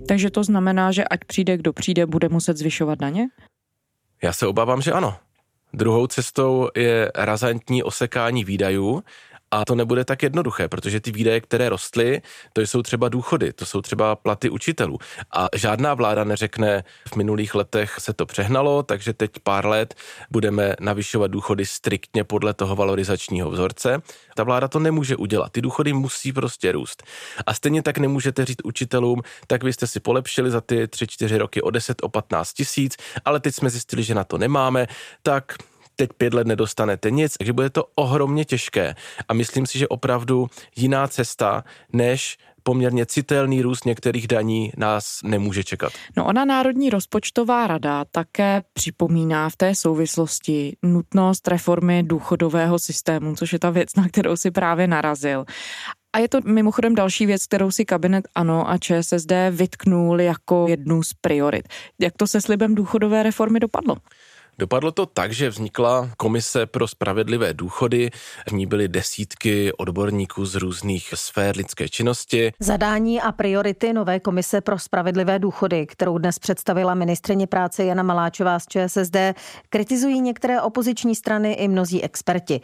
Takže 0.09 0.31
to 0.31 0.45
znamená, 0.45 0.93
že 0.93 1.05
ať 1.05 1.21
přijde, 1.26 1.57
kdo 1.57 1.73
přijde, 1.73 2.07
bude 2.07 2.29
muset 2.29 2.57
zvyšovat 2.57 2.99
daně? 2.99 3.26
Já 4.23 4.33
se 4.33 4.47
obávám, 4.47 4.83
že 4.83 4.93
ano. 4.93 5.14
Druhou 5.73 6.07
cestou 6.07 6.69
je 6.77 7.12
razantní 7.15 7.83
osekání 7.83 8.45
výdajů 8.45 9.03
a 9.50 9.64
to 9.64 9.75
nebude 9.75 10.04
tak 10.04 10.23
jednoduché, 10.23 10.69
protože 10.69 11.00
ty 11.00 11.12
výdaje, 11.12 11.40
které 11.40 11.69
rostly, 11.69 12.23
to 12.52 12.61
jsou 12.61 12.83
třeba 12.83 13.09
důchody, 13.09 13.52
to 13.52 13.66
jsou 13.66 13.83
třeba 13.83 14.16
platy 14.16 14.50
učitelů. 14.50 14.99
A 15.33 15.49
žádná 15.54 15.95
vláda 15.95 16.25
neřekne, 16.25 16.85
v 17.12 17.16
minulých 17.16 17.54
letech 17.54 17.97
se 17.99 18.12
to 18.12 18.26
přehnalo, 18.26 18.83
takže 18.83 19.12
teď 19.12 19.30
pár 19.42 19.66
let 19.66 19.95
budeme 20.30 20.75
navyšovat 20.80 21.30
důchody 21.30 21.66
striktně 21.66 22.25
podle 22.25 22.54
toho 22.54 22.76
valorizačního 22.76 23.50
vzorce. 23.50 24.02
Ta 24.35 24.45
vláda 24.45 24.69
to 24.69 24.78
nemůže 24.78 25.16
udělat. 25.16 25.52
Ty 25.52 25.61
důchody 25.61 25.92
musí 25.92 26.33
prostě 26.33 26.73
růst. 26.73 27.02
A 27.47 27.54
stejně 27.54 27.83
tak 27.83 27.99
nemůžete 27.99 28.45
říct 28.45 28.64
učitelům, 28.64 29.23
tak 29.47 29.64
vy 29.64 29.73
jste 29.73 29.87
si 29.87 30.00
polepšili 30.00 30.50
za 30.50 30.61
ty 30.61 30.85
3-4 30.85 31.38
roky 31.38 31.62
o 31.62 31.71
10, 31.71 32.02
o 32.02 32.09
15 32.09 32.52
tisíc, 32.52 32.97
ale 33.25 33.40
teď 33.40 33.54
jsme 33.54 33.71
zjistili, 33.71 34.02
že 34.02 34.14
na 34.14 34.25
to 34.25 34.38
nemáme, 34.38 34.87
tak 35.23 35.54
teď 36.00 36.11
pět 36.16 36.35
let 36.35 36.47
nedostanete 36.47 37.11
nic, 37.11 37.35
takže 37.38 37.52
bude 37.52 37.71
to 37.71 37.85
ohromně 37.95 38.45
těžké. 38.45 38.95
A 39.28 39.35
myslím 39.35 39.66
si, 39.66 39.78
že 39.78 39.88
opravdu 39.88 40.47
jiná 40.76 41.09
cesta, 41.09 41.64
než 41.92 42.38
poměrně 42.62 43.07
citelný 43.07 43.62
růst 43.62 43.87
některých 43.87 44.28
daní 44.28 44.73
nás 44.76 45.21
nemůže 45.25 45.64
čekat. 45.64 45.92
No 46.16 46.26
ona 46.26 46.45
Národní 46.45 46.90
rozpočtová 46.90 47.66
rada 47.66 48.04
také 48.04 48.62
připomíná 48.73 49.50
v 49.50 49.57
té 49.57 49.75
souvislosti 49.75 50.76
nutnost 50.83 51.49
reformy 51.49 52.02
důchodového 52.02 52.78
systému, 52.78 53.37
což 53.37 53.52
je 53.52 53.59
ta 53.59 53.71
věc, 53.71 53.88
na 53.97 54.09
kterou 54.09 54.37
si 54.37 54.50
právě 54.50 54.87
narazil. 54.87 55.45
A 56.12 56.19
je 56.19 56.28
to 56.28 56.38
mimochodem 56.45 56.95
další 56.95 57.26
věc, 57.26 57.47
kterou 57.47 57.71
si 57.71 57.85
kabinet 57.85 58.28
ANO 58.35 58.71
a 58.71 58.78
ČSSD 58.78 59.33
vytknul 59.50 60.21
jako 60.21 60.66
jednu 60.69 61.02
z 61.02 61.14
priorit. 61.21 61.69
Jak 62.00 62.16
to 62.16 62.26
se 62.26 62.40
slibem 62.40 62.75
důchodové 62.75 63.23
reformy 63.23 63.61
dopadlo? 63.61 63.97
Dopadlo 64.61 64.93
to 64.93 65.07
tak, 65.07 65.33
že 65.33 65.49
vznikla 65.49 66.11
komise 66.17 66.67
pro 66.67 66.88
spravedlivé 66.88 67.55
důchody, 67.55 68.11
v 68.49 68.52
ní 68.52 68.67
byly 68.67 68.88
desítky 68.88 69.73
odborníků 69.73 70.47
z 70.47 70.55
různých 70.55 71.14
sfér 71.14 71.57
lidské 71.57 71.88
činnosti. 71.88 72.52
Zadání 72.61 73.21
a 73.21 73.33
priority 73.33 73.93
nové 73.93 74.21
komise 74.21 74.61
pro 74.61 74.79
spravedlivé 74.79 75.38
důchody, 75.38 75.87
kterou 75.87 76.19
dnes 76.19 76.38
představila 76.38 76.95
ministrině 76.95 77.47
práce 77.47 77.85
Jana 77.85 78.02
Maláčová 78.02 78.59
z 78.59 78.67
ČSSD, 78.67 79.17
kritizují 79.71 80.21
některé 80.21 80.61
opoziční 80.61 81.14
strany 81.14 81.52
i 81.52 81.69
mnozí 81.69 82.02
experti. 82.02 82.61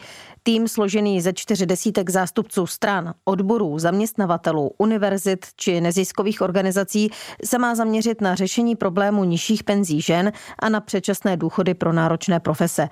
Tým 0.47 0.69
složený 0.69 1.21
ze 1.21 1.33
čtyři 1.33 1.67
desítek 1.67 2.11
zástupců 2.11 2.67
stran, 2.67 3.15
odborů, 3.25 3.79
zaměstnavatelů, 3.79 4.71
univerzit 4.79 5.47
či 5.57 5.81
neziskových 5.81 6.43
organizací 6.43 7.11
se 7.45 7.59
má 7.59 7.75
zaměřit 7.75 8.21
na 8.21 8.35
řešení 8.35 8.77
problému 8.77 9.25
nižších 9.25 9.65
penzí 9.65 10.01
žen 10.01 10.33
a 10.59 10.69
na 10.69 10.81
předčasné 10.81 11.37
důchody 11.37 11.75
pro 11.75 11.93
náročné 11.93 12.41
profese. 12.41 12.89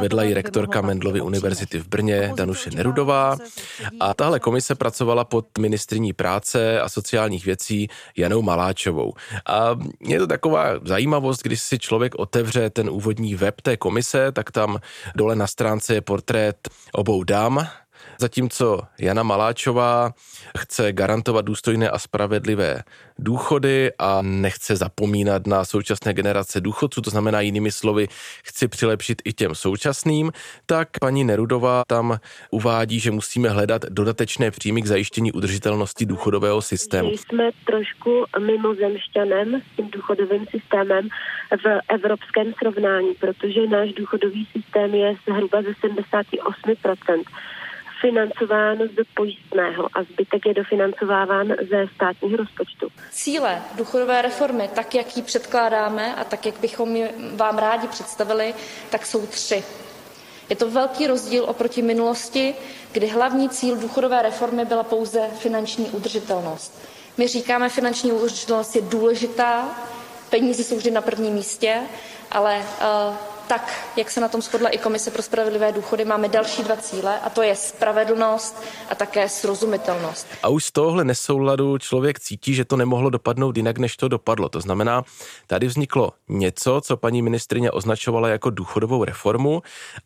Vedla 0.00 0.22
ji 0.22 0.34
rektorka 0.34 0.80
Mendlovy 0.80 1.20
univerzity 1.20 1.78
v 1.78 1.88
Brně 1.88 2.32
Danuše 2.36 2.70
Nerudová 2.70 3.36
a 4.00 4.14
tahle 4.14 4.40
komise 4.40 4.74
pracovala 4.74 5.24
pod 5.24 5.58
ministriní 5.58 6.12
práce 6.12 6.80
a 6.80 6.88
sociálních 6.88 7.46
věcí 7.46 7.88
Janou 8.16 8.42
Maláčovou. 8.42 9.12
A 9.46 9.76
je 10.00 10.18
to 10.18 10.26
taková 10.26 10.64
zajímavost, 10.84 11.42
když 11.42 11.62
si 11.62 11.78
člověk 11.78 12.14
otevře 12.14 12.70
ten 12.70 12.90
úvodní 12.90 13.34
web 13.34 13.60
té 13.60 13.76
komise, 13.76 14.32
tak 14.32 14.50
tam 14.50 14.78
dole 15.16 15.36
na 15.36 15.46
stránce 15.46 15.94
je 15.94 16.00
portrét 16.00 16.68
obou 16.92 17.24
dám, 17.24 17.68
zatímco 18.18 18.80
Jana 18.98 19.22
Maláčová 19.22 20.12
chce 20.58 20.92
garantovat 20.92 21.44
důstojné 21.44 21.90
a 21.90 21.98
spravedlivé 21.98 22.82
důchody 23.18 23.92
a 23.98 24.22
nechce 24.22 24.76
zapomínat 24.76 25.46
na 25.46 25.64
současné 25.64 26.14
generace 26.14 26.60
důchodců, 26.60 27.00
to 27.00 27.10
znamená 27.10 27.40
jinými 27.40 27.72
slovy, 27.72 28.08
chci 28.44 28.68
přilepšit 28.68 29.22
i 29.24 29.32
těm 29.32 29.54
současným, 29.54 30.32
tak 30.66 30.88
paní 31.00 31.24
Nerudová 31.24 31.82
tam 31.86 32.18
uvádí, 32.50 33.00
že 33.00 33.10
musíme 33.10 33.48
hledat 33.48 33.82
dodatečné 33.88 34.50
příjmy 34.50 34.82
k 34.82 34.86
zajištění 34.86 35.32
udržitelnosti 35.32 36.06
důchodového 36.06 36.62
systému. 36.62 37.10
Jsme 37.10 37.50
trošku 37.66 38.24
mimozemšťanem 38.38 39.54
s 39.54 39.76
tím 39.76 39.90
důchodovým 39.90 40.46
systémem 40.50 41.08
v 41.64 41.80
evropském 41.88 42.52
srovnání, 42.58 43.14
protože 43.14 43.66
náš 43.66 43.92
důchodový 43.92 44.48
systém 44.52 44.94
je 44.94 45.14
zhruba 45.26 45.62
ze 45.62 45.70
78% 45.70 47.22
financován 48.00 48.78
z 48.78 49.14
pojistného 49.14 49.88
a 49.94 50.02
zbytek 50.02 50.46
je 50.46 50.54
dofinancováván 50.54 51.48
ze 51.70 51.86
státního 51.94 52.36
rozpočtu. 52.36 52.88
Cíle 53.10 53.62
důchodové 53.74 54.22
reformy, 54.22 54.68
tak 54.74 54.94
jak 54.94 55.16
ji 55.16 55.22
předkládáme 55.22 56.14
a 56.14 56.24
tak 56.24 56.46
jak 56.46 56.60
bychom 56.60 56.96
vám 57.36 57.58
rádi 57.58 57.88
představili, 57.88 58.54
tak 58.90 59.06
jsou 59.06 59.26
tři. 59.26 59.64
Je 60.50 60.56
to 60.56 60.70
velký 60.70 61.06
rozdíl 61.06 61.44
oproti 61.44 61.82
minulosti, 61.82 62.54
kdy 62.92 63.06
hlavní 63.06 63.48
cíl 63.48 63.76
důchodové 63.76 64.22
reformy 64.22 64.64
byla 64.64 64.82
pouze 64.82 65.20
finanční 65.38 65.84
udržitelnost. 65.84 66.88
My 67.16 67.28
říkáme, 67.28 67.68
finanční 67.68 68.12
udržitelnost 68.12 68.76
je 68.76 68.82
důležitá, 68.82 69.68
peníze 70.30 70.64
jsou 70.64 70.76
vždy 70.76 70.90
na 70.90 71.00
prvním 71.00 71.34
místě, 71.34 71.80
ale 72.30 72.56
uh, 73.08 73.14
tak, 73.48 73.92
jak 73.96 74.10
se 74.10 74.20
na 74.20 74.28
tom 74.28 74.42
shodla 74.42 74.68
i 74.68 74.78
Komise 74.78 75.10
pro 75.10 75.22
spravedlivé 75.22 75.72
důchody, 75.72 76.04
máme 76.04 76.28
další 76.28 76.62
dva 76.62 76.76
cíle 76.76 77.20
a 77.20 77.30
to 77.30 77.42
je 77.42 77.56
spravedlnost 77.56 78.62
a 78.90 78.94
také 78.94 79.28
srozumitelnost. 79.28 80.26
A 80.42 80.48
už 80.48 80.64
z 80.64 80.72
tohohle 80.72 81.04
nesouladu 81.04 81.78
člověk 81.78 82.20
cítí, 82.20 82.54
že 82.54 82.64
to 82.64 82.76
nemohlo 82.76 83.10
dopadnout 83.10 83.56
jinak, 83.56 83.78
než 83.78 83.96
to 83.96 84.08
dopadlo. 84.08 84.48
To 84.48 84.60
znamená, 84.60 85.04
tady 85.46 85.66
vzniklo 85.66 86.12
něco, 86.28 86.80
co 86.80 86.96
paní 86.96 87.22
ministrině 87.22 87.70
označovala 87.70 88.28
jako 88.28 88.50
důchodovou 88.50 89.04
reformu, 89.04 89.62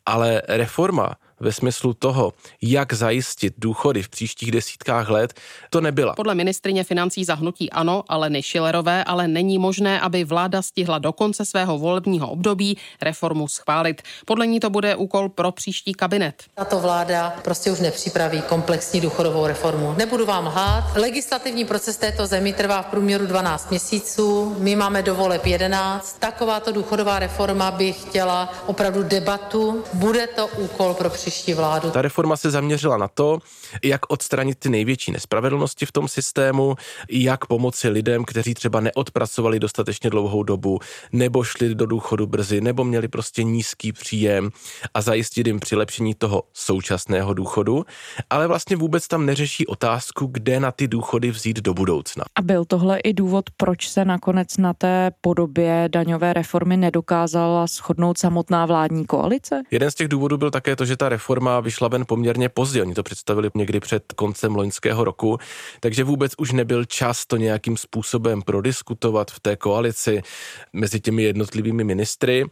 ale 0.07 0.43
reforma 0.49 1.15
ve 1.43 1.53
smyslu 1.53 1.95
toho, 1.95 2.33
jak 2.63 2.93
zajistit 2.93 3.55
důchody 3.59 4.03
v 4.03 4.09
příštích 4.09 4.51
desítkách 4.51 5.09
let, 5.09 5.35
to 5.71 5.81
nebyla. 5.81 6.15
Podle 6.15 6.35
ministrině 6.35 6.85
financí 6.85 7.25
zahnutí 7.25 7.71
ano, 7.71 8.05
ale 8.09 8.43
Šilerové, 8.43 9.05
ale 9.05 9.29
není 9.29 9.59
možné, 9.59 10.01
aby 10.01 10.25
vláda 10.25 10.63
stihla 10.63 10.99
do 10.99 11.13
konce 11.13 11.45
svého 11.45 11.79
volebního 11.79 12.31
období 12.31 12.79
reformu 13.03 13.49
schválit. 13.49 14.03
Podle 14.27 14.47
ní 14.47 14.61
to 14.61 14.71
bude 14.71 14.97
úkol 14.97 15.29
pro 15.29 15.53
příští 15.53 15.93
kabinet. 15.95 16.43
Tato 16.55 16.81
vláda 16.81 17.35
prostě 17.45 17.73
už 17.73 17.81
nepřipraví 17.81 18.43
komplexní 18.43 19.01
důchodovou 19.01 19.47
reformu. 19.47 19.95
Nebudu 19.99 20.27
vám 20.27 20.47
lhát. 20.47 20.97
Legislativní 20.97 21.65
proces 21.65 21.97
této 21.97 22.27
zemi 22.27 22.53
trvá 22.53 22.83
v 22.83 22.87
průměru 22.87 23.27
12 23.27 23.71
měsíců. 23.71 24.57
My 24.59 24.77
máme 24.77 25.03
do 25.03 25.15
voleb 25.15 25.47
11. 25.47 26.19
Takováto 26.19 26.73
důchodová 26.73 27.19
reforma 27.19 27.71
by 27.71 27.93
chtěla 27.93 28.55
opravdu 28.67 29.03
debatu. 29.03 29.85
Bude 29.95 30.27
to 30.27 30.47
úkol 30.47 30.95
pro 30.95 31.11
příští 31.11 31.32
příští 31.33 31.55
vládu. 31.55 31.91
Ta 31.91 32.03
reforma 32.03 32.37
se 32.37 32.51
zaměřila 32.51 32.97
na 32.97 33.09
to, 33.09 33.39
jak 33.85 34.01
odstranit 34.13 34.59
ty 34.59 34.69
největší 34.69 35.13
nespravedlnosti 35.13 35.87
v 35.87 35.93
tom 35.93 36.09
systému, 36.09 36.75
jak 37.11 37.47
pomoci 37.47 37.89
lidem, 37.89 38.25
kteří 38.25 38.55
třeba 38.55 38.81
neodpracovali 38.81 39.61
dostatečně 39.61 40.11
dlouhou 40.11 40.43
dobu, 40.43 40.79
nebo 41.13 41.45
šli 41.45 41.75
do 41.75 41.87
důchodu 41.87 42.27
brzy, 42.27 42.61
nebo 42.61 42.85
měli 42.85 43.09
prostě 43.09 43.43
nízký 43.43 43.93
příjem 43.93 44.51
a 44.95 45.01
zajistit 45.01 45.47
jim 45.47 45.61
přilepšení 45.61 46.15
toho 46.15 46.43
současného 46.53 47.35
důchodu, 47.35 47.85
ale 48.31 48.47
vlastně 48.47 48.77
vůbec 48.77 49.09
tam 49.09 49.27
neřeší 49.27 49.67
otázku, 49.67 50.27
kde 50.27 50.61
na 50.61 50.73
ty 50.73 50.89
důchody 50.89 51.31
vzít 51.31 51.61
do 51.61 51.75
budoucna. 51.75 52.25
A 52.35 52.43
byl 52.43 52.65
tohle 52.65 52.99
i 52.99 53.13
důvod, 53.13 53.45
proč 53.57 53.89
se 53.89 54.05
nakonec 54.05 54.57
na 54.57 54.75
té 54.75 55.11
podobě 55.21 55.89
daňové 55.93 56.33
reformy 56.33 56.77
nedokázala 56.77 57.67
shodnout 57.67 58.19
samotná 58.19 58.67
vládní 58.67 59.07
koalice? 59.07 59.63
Jeden 59.71 59.91
z 59.91 59.95
těch 59.95 60.09
důvodů 60.09 60.39
byl 60.39 60.51
také 60.51 60.77
to, 60.77 60.85
že 60.85 60.97
ta 60.97 61.09
reforma 61.09 61.22
reforma 61.23 61.61
vyšla 61.61 61.89
ven 61.89 62.05
poměrně 62.07 62.49
pozdě. 62.49 62.83
Oni 62.83 62.95
to 62.95 63.03
představili 63.03 63.51
někdy 63.55 63.81
před 63.81 64.13
koncem 64.13 64.57
loňského 64.57 65.05
roku, 65.05 65.39
takže 65.81 66.05
vůbec 66.05 66.33
už 66.39 66.53
nebyl 66.53 66.85
čas 66.85 67.27
to 67.27 67.37
nějakým 67.37 67.77
způsobem 67.77 68.43
prodiskutovat 68.43 69.31
v 69.31 69.41
té 69.41 69.57
koalici 69.57 70.23
mezi 70.73 71.01
těmi 71.01 71.23
jednotlivými 71.23 71.85
ministry. 71.85 72.45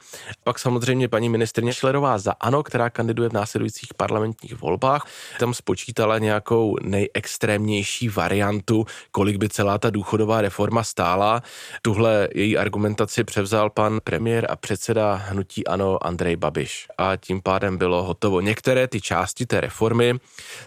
Pak 0.45 0.59
samozřejmě 0.59 1.09
paní 1.09 1.29
ministrině 1.29 1.73
Šlerová 1.73 2.19
za 2.19 2.33
ANO, 2.41 2.63
která 2.63 2.91
kandiduje 2.91 3.29
v 3.29 3.33
následujících 3.33 3.95
parlamentních 3.95 4.61
volbách, 4.61 5.07
tam 5.39 5.55
spočítala 5.55 6.19
nějakou 6.19 6.77
nejextrémnější 6.83 8.09
variantu, 8.09 8.87
kolik 9.11 9.37
by 9.37 9.49
celá 9.49 9.79
ta 9.79 9.91
důchodová 9.91 10.41
reforma 10.41 10.85
stála. 10.85 11.43
Tuhle 11.83 12.29
její 12.35 12.57
argumentaci 12.59 13.25
převzal 13.25 13.71
pan 13.71 14.01
premiér 14.05 14.47
a 14.51 14.57
předseda 14.57 15.15
hnutí 15.15 15.67
ANO 15.67 16.07
Andrej 16.07 16.37
Babiš 16.37 16.87
a 16.99 17.17
tím 17.17 17.43
pádem 17.43 17.79
bylo 17.79 18.03
hotovo. 18.03 18.41
Některé 18.51 18.89
ty 18.89 19.01
části 19.01 19.47
té 19.47 19.61
reformy 19.61 20.15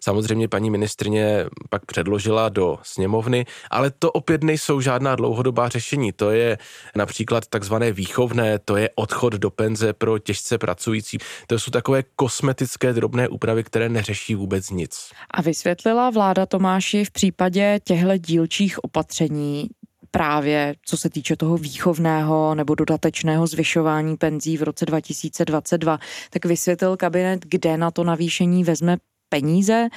samozřejmě 0.03 0.47
paní 0.47 0.69
ministrině 0.69 1.45
pak 1.69 1.85
předložila 1.85 2.49
do 2.49 2.79
sněmovny, 2.83 3.45
ale 3.71 3.91
to 3.91 4.11
opět 4.11 4.43
nejsou 4.43 4.81
žádná 4.81 5.15
dlouhodobá 5.15 5.69
řešení. 5.69 6.11
To 6.11 6.31
je 6.31 6.57
například 6.95 7.47
takzvané 7.47 7.91
výchovné, 7.91 8.59
to 8.59 8.77
je 8.77 8.89
odchod 8.95 9.33
do 9.33 9.49
penze 9.49 9.93
pro 9.93 10.19
těžce 10.19 10.57
pracující. 10.57 11.17
To 11.47 11.59
jsou 11.59 11.71
takové 11.71 12.03
kosmetické 12.15 12.93
drobné 12.93 13.27
úpravy, 13.27 13.63
které 13.63 13.89
neřeší 13.89 14.35
vůbec 14.35 14.69
nic. 14.69 15.11
A 15.31 15.41
vysvětlila 15.41 16.09
vláda 16.09 16.45
Tomáši 16.45 17.05
v 17.05 17.11
případě 17.11 17.79
těchto 17.83 18.17
dílčích 18.17 18.83
opatření, 18.83 19.69
právě 20.15 20.75
co 20.85 20.97
se 20.97 21.09
týče 21.09 21.35
toho 21.35 21.57
výchovného 21.57 22.55
nebo 22.55 22.75
dodatečného 22.75 23.47
zvyšování 23.47 24.17
penzí 24.17 24.57
v 24.57 24.63
roce 24.63 24.85
2022, 24.85 25.99
tak 26.29 26.45
vysvětlil 26.45 26.97
kabinet, 26.97 27.45
kde 27.45 27.77
na 27.77 27.91
to 27.91 28.03
navýšení 28.03 28.63
vezme 28.63 28.97
peníze 29.29 29.87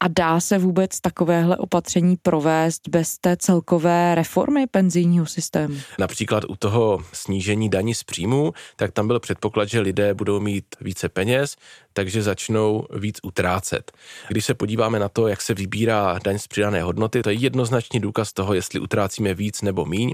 a 0.00 0.08
dá 0.08 0.40
se 0.40 0.58
vůbec 0.58 1.00
takovéhle 1.00 1.56
opatření 1.56 2.16
provést 2.16 2.88
bez 2.88 3.18
té 3.18 3.36
celkové 3.36 4.14
reformy 4.14 4.66
penzijního 4.66 5.26
systému? 5.26 5.76
Například 5.98 6.44
u 6.48 6.56
toho 6.56 6.98
snížení 7.12 7.68
daní 7.68 7.94
z 7.94 8.04
příjmu, 8.04 8.52
tak 8.76 8.92
tam 8.92 9.06
byl 9.06 9.20
předpoklad, 9.20 9.68
že 9.68 9.80
lidé 9.80 10.14
budou 10.14 10.40
mít 10.40 10.64
více 10.80 11.08
peněz, 11.08 11.56
takže 11.92 12.22
začnou 12.22 12.86
víc 12.94 13.18
utrácet. 13.22 13.92
Když 14.28 14.44
se 14.44 14.54
podíváme 14.54 14.98
na 14.98 15.08
to, 15.08 15.28
jak 15.28 15.42
se 15.42 15.54
vybírá 15.54 16.18
daň 16.24 16.38
z 16.38 16.46
přidané 16.46 16.82
hodnoty, 16.82 17.22
to 17.22 17.30
je 17.30 17.36
jednoznačný 17.36 18.00
důkaz 18.00 18.32
toho, 18.32 18.54
jestli 18.54 18.80
utrácíme 18.80 19.34
víc 19.34 19.62
nebo 19.62 19.84
míň, 19.84 20.12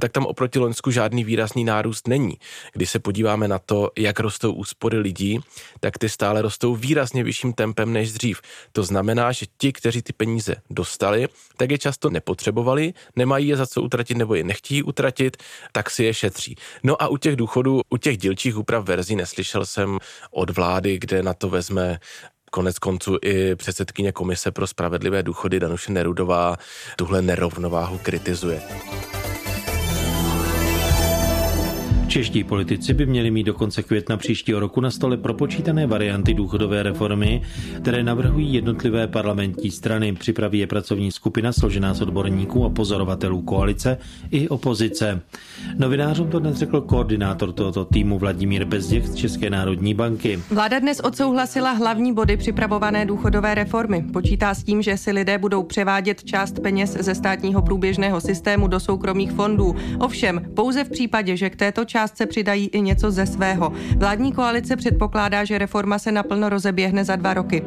tak 0.00 0.12
tam 0.12 0.26
oproti 0.26 0.58
Loňsku 0.58 0.90
žádný 0.90 1.24
výrazný 1.24 1.64
nárůst 1.64 2.08
není. 2.08 2.38
Když 2.72 2.90
se 2.90 2.98
podíváme 2.98 3.48
na 3.48 3.58
to, 3.58 3.90
jak 3.98 4.20
rostou 4.20 4.52
úspory 4.52 4.98
lidí, 4.98 5.40
tak 5.80 5.98
ty 5.98 6.08
stále 6.08 6.42
rostou 6.42 6.74
výrazně 6.74 7.24
vyšším 7.24 7.52
tempem 7.52 7.92
než 7.92 8.12
dřív. 8.12 8.40
To 8.72 8.82
znamená, 8.82 9.27
že 9.32 9.46
ti, 9.58 9.72
kteří 9.72 10.02
ty 10.02 10.12
peníze 10.12 10.56
dostali, 10.70 11.28
tak 11.56 11.70
je 11.70 11.78
často 11.78 12.10
nepotřebovali, 12.10 12.94
nemají 13.16 13.48
je 13.48 13.56
za 13.56 13.66
co 13.66 13.82
utratit 13.82 14.16
nebo 14.16 14.34
je 14.34 14.44
nechtějí 14.44 14.82
utratit, 14.82 15.36
tak 15.72 15.90
si 15.90 16.04
je 16.04 16.14
šetří. 16.14 16.56
No 16.82 17.02
a 17.02 17.08
u 17.08 17.16
těch 17.16 17.36
důchodů, 17.36 17.80
u 17.90 17.96
těch 17.96 18.18
dílčích 18.18 18.58
úprav 18.58 18.84
verzí 18.84 19.16
neslyšel 19.16 19.66
jsem 19.66 19.98
od 20.30 20.50
vlády, 20.50 20.98
kde 20.98 21.22
na 21.22 21.34
to 21.34 21.48
vezme 21.48 21.98
Konec 22.50 22.78
konců 22.78 23.18
i 23.22 23.56
předsedkyně 23.56 24.12
Komise 24.12 24.50
pro 24.50 24.66
spravedlivé 24.66 25.22
důchody 25.22 25.60
Danuše 25.60 25.92
Nerudová 25.92 26.56
tuhle 26.96 27.22
nerovnováhu 27.22 27.98
kritizuje. 27.98 28.62
Čeští 32.08 32.44
politici 32.44 32.94
by 32.94 33.06
měli 33.06 33.30
mít 33.30 33.44
do 33.44 33.54
konce 33.54 33.82
května 33.82 34.16
příštího 34.16 34.60
roku 34.60 34.80
na 34.80 34.90
stole 34.90 35.16
propočítané 35.16 35.86
varianty 35.86 36.34
důchodové 36.34 36.82
reformy, 36.82 37.42
které 37.82 38.02
navrhují 38.02 38.54
jednotlivé 38.54 39.06
parlamentní 39.06 39.70
strany. 39.70 40.12
Připraví 40.12 40.58
je 40.58 40.66
pracovní 40.66 41.12
skupina 41.12 41.52
složená 41.52 41.94
z 41.94 42.00
odborníků 42.00 42.64
a 42.64 42.70
pozorovatelů 42.70 43.42
koalice 43.42 43.98
i 44.30 44.48
opozice. 44.48 45.20
Novinářům 45.78 46.28
to 46.28 46.38
dnes 46.38 46.56
řekl 46.56 46.80
koordinátor 46.80 47.52
tohoto 47.52 47.84
týmu 47.84 48.18
Vladimír 48.18 48.64
Bezděk 48.64 49.06
z 49.06 49.14
České 49.14 49.50
národní 49.50 49.94
banky. 49.94 50.38
Vláda 50.50 50.78
dnes 50.78 51.00
odsouhlasila 51.04 51.72
hlavní 51.72 52.12
body 52.12 52.36
připravované 52.36 53.06
důchodové 53.06 53.54
reformy. 53.54 54.04
Počítá 54.12 54.54
s 54.54 54.64
tím, 54.64 54.82
že 54.82 54.96
si 54.96 55.12
lidé 55.12 55.38
budou 55.38 55.62
převádět 55.62 56.24
část 56.24 56.60
peněz 56.60 56.92
ze 57.00 57.14
státního 57.14 57.62
průběžného 57.62 58.20
systému 58.20 58.68
do 58.68 58.80
soukromých 58.80 59.32
fondů. 59.32 59.76
Ovšem, 59.98 60.40
pouze 60.54 60.84
v 60.84 60.90
případě, 60.90 61.36
že 61.36 61.50
k 61.50 61.56
této 61.56 61.84
části 61.84 61.97
částce 61.98 62.26
přidají 62.26 62.66
i 62.66 62.80
něco 62.80 63.10
ze 63.10 63.26
svého. 63.26 63.72
Vládní 63.96 64.32
koalice 64.32 64.76
předpokládá, 64.76 65.44
že 65.44 65.58
reforma 65.58 65.98
se 65.98 66.12
naplno 66.12 66.48
rozeběhne 66.48 67.04
za 67.04 67.16
dva 67.16 67.34
roky. 67.34 67.62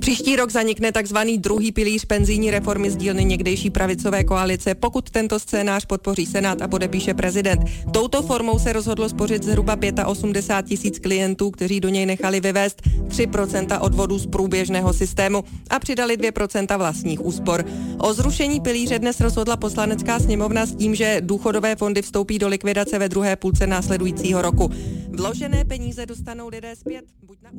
Příští 0.00 0.36
rok 0.36 0.50
zanikne 0.50 0.92
takzvaný 0.92 1.38
druhý 1.38 1.72
pilíř 1.72 2.04
penzijní 2.04 2.50
reformy 2.50 2.90
z 2.90 2.96
dílny 2.96 3.24
někdejší 3.24 3.70
pravicové 3.70 4.24
koalice, 4.24 4.74
pokud 4.74 5.10
tento 5.10 5.38
scénář 5.38 5.84
podpoří 5.84 6.26
Senát 6.26 6.62
a 6.62 6.68
podepíše 6.68 7.14
prezident. 7.14 7.60
Touto 7.92 8.22
formou 8.22 8.58
se 8.58 8.72
rozhodlo 8.72 9.08
spořit 9.08 9.42
zhruba 9.42 9.76
85 10.06 10.68
tisíc 10.68 10.98
klientů, 10.98 11.50
kteří 11.50 11.80
do 11.80 11.88
něj 11.88 12.06
nechali 12.06 12.40
vyvést 12.40 12.82
3% 13.08 13.78
odvodů 13.80 14.18
z 14.18 14.26
průběžného 14.26 14.92
systému 14.92 15.44
a 15.70 15.78
přidali 15.78 16.16
2% 16.16 16.78
vlastních 16.78 17.24
úspor. 17.24 17.64
O 17.98 18.14
zrušení 18.14 18.60
pilíře 18.60 18.98
dnes 18.98 19.20
rozhodla 19.20 19.56
poslanecká 19.56 20.18
sněmovna 20.18 20.66
s 20.66 20.74
tím, 20.74 20.94
že 20.94 21.20
důchodové 21.20 21.76
fondy 21.76 22.02
vstoupí 22.02 22.38
do 22.38 22.48
likvidace 22.48 22.98
ve 22.98 23.08
druhé 23.08 23.36
půlce 23.36 23.66
následujícího 23.66 24.42
roku. 24.42 24.70
Vložené 25.08 25.64
peníze 25.64 26.06
dostanou 26.06 26.48
lidé 26.48 26.76
zpět. 26.76 27.04
Buď 27.22 27.38
na... 27.42 27.50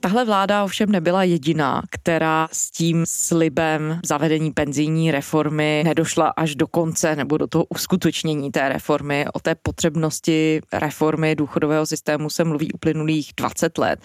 Tahle 0.00 0.24
vláda 0.24 0.64
ovšem 0.64 0.92
nebyla 0.92 1.22
jediná, 1.22 1.82
která 1.90 2.48
s 2.52 2.70
tím 2.70 3.04
slibem 3.08 4.00
zavedení 4.06 4.50
penzijní 4.50 5.10
reformy 5.10 5.82
nedošla 5.86 6.28
až 6.28 6.54
do 6.54 6.66
konce 6.66 7.16
nebo 7.16 7.36
do 7.38 7.46
toho 7.46 7.64
uskutečnění 7.64 8.50
té 8.50 8.68
reformy. 8.68 9.26
O 9.32 9.40
té 9.40 9.54
potřebnosti 9.54 10.60
reformy 10.72 11.36
důchodového 11.36 11.86
systému 11.86 12.30
se 12.30 12.44
mluví 12.44 12.72
uplynulých 12.72 13.32
20 13.36 13.78
let. 13.78 14.00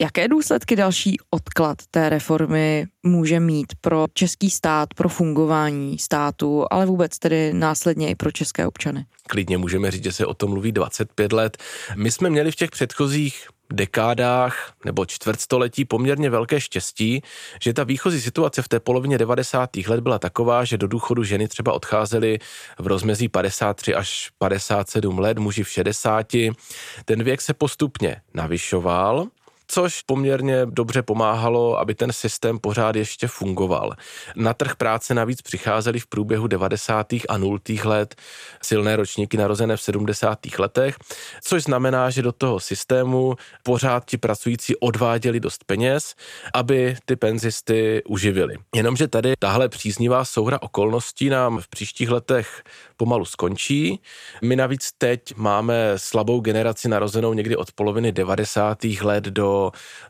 Jaké 0.00 0.28
důsledky 0.28 0.76
další 0.76 1.16
odklad 1.30 1.78
té 1.90 2.08
reformy 2.08 2.86
může 3.02 3.40
mít 3.40 3.66
pro 3.80 4.06
český 4.14 4.50
stát, 4.50 4.94
pro 4.94 5.08
fungování 5.08 5.98
státu, 5.98 6.64
ale 6.70 6.86
vůbec 6.86 7.18
tedy 7.18 7.52
následně 7.52 8.10
i 8.10 8.14
pro 8.14 8.32
české 8.32 8.66
občany? 8.66 9.04
Klidně 9.26 9.58
můžeme 9.58 9.90
říct, 9.90 10.04
že 10.04 10.12
se 10.12 10.26
o 10.26 10.34
tom 10.34 10.50
mluví 10.50 10.72
25 10.72 11.32
let. 11.32 11.56
My 11.94 12.10
jsme 12.10 12.30
měli 12.30 12.50
v 12.50 12.56
těch 12.56 12.70
předchozích 12.70 13.48
dekádách 13.72 14.72
nebo 14.84 15.06
čtvrtstoletí 15.06 15.84
poměrně 15.84 16.30
velké 16.30 16.60
štěstí, 16.60 17.22
že 17.62 17.72
ta 17.72 17.84
výchozí 17.84 18.20
situace 18.20 18.62
v 18.62 18.68
té 18.68 18.80
polovině 18.80 19.18
90. 19.18 19.76
let 19.76 20.00
byla 20.00 20.18
taková, 20.18 20.64
že 20.64 20.78
do 20.78 20.88
důchodu 20.88 21.24
ženy 21.24 21.48
třeba 21.48 21.72
odcházely 21.72 22.38
v 22.78 22.86
rozmezí 22.86 23.28
53 23.28 23.94
až 23.94 24.30
57 24.38 25.18
let, 25.18 25.38
muži 25.38 25.62
v 25.62 25.68
60. 25.68 26.26
Ten 27.04 27.22
věk 27.22 27.40
se 27.40 27.54
postupně 27.54 28.16
navyšoval 28.34 29.26
což 29.68 30.02
poměrně 30.02 30.66
dobře 30.66 31.02
pomáhalo, 31.02 31.78
aby 31.78 31.94
ten 31.94 32.12
systém 32.12 32.58
pořád 32.58 32.96
ještě 32.96 33.28
fungoval. 33.28 33.92
Na 34.36 34.54
trh 34.54 34.76
práce 34.76 35.14
navíc 35.14 35.42
přicházely 35.42 36.00
v 36.00 36.06
průběhu 36.06 36.46
90. 36.46 37.06
a 37.28 37.38
0. 37.38 37.58
let 37.84 38.14
silné 38.62 38.96
ročníky 38.96 39.36
narozené 39.36 39.76
v 39.76 39.82
70. 39.82 40.38
letech, 40.58 40.96
což 41.42 41.62
znamená, 41.62 42.10
že 42.10 42.22
do 42.22 42.32
toho 42.32 42.60
systému 42.60 43.34
pořád 43.62 44.04
ti 44.04 44.16
pracující 44.16 44.76
odváděli 44.76 45.40
dost 45.40 45.64
peněz, 45.64 46.14
aby 46.54 46.96
ty 47.04 47.16
penzisty 47.16 48.02
uživili. 48.08 48.54
Jenomže 48.74 49.08
tady 49.08 49.32
tahle 49.38 49.68
příznivá 49.68 50.24
souhra 50.24 50.62
okolností 50.62 51.28
nám 51.28 51.60
v 51.60 51.68
příštích 51.68 52.10
letech 52.10 52.62
pomalu 52.96 53.24
skončí. 53.24 54.00
My 54.42 54.56
navíc 54.56 54.90
teď 54.98 55.36
máme 55.36 55.92
slabou 55.96 56.40
generaci 56.40 56.88
narozenou 56.88 57.32
někdy 57.32 57.56
od 57.56 57.72
poloviny 57.72 58.12
90. 58.12 58.84
let 58.84 59.24
do 59.24 59.57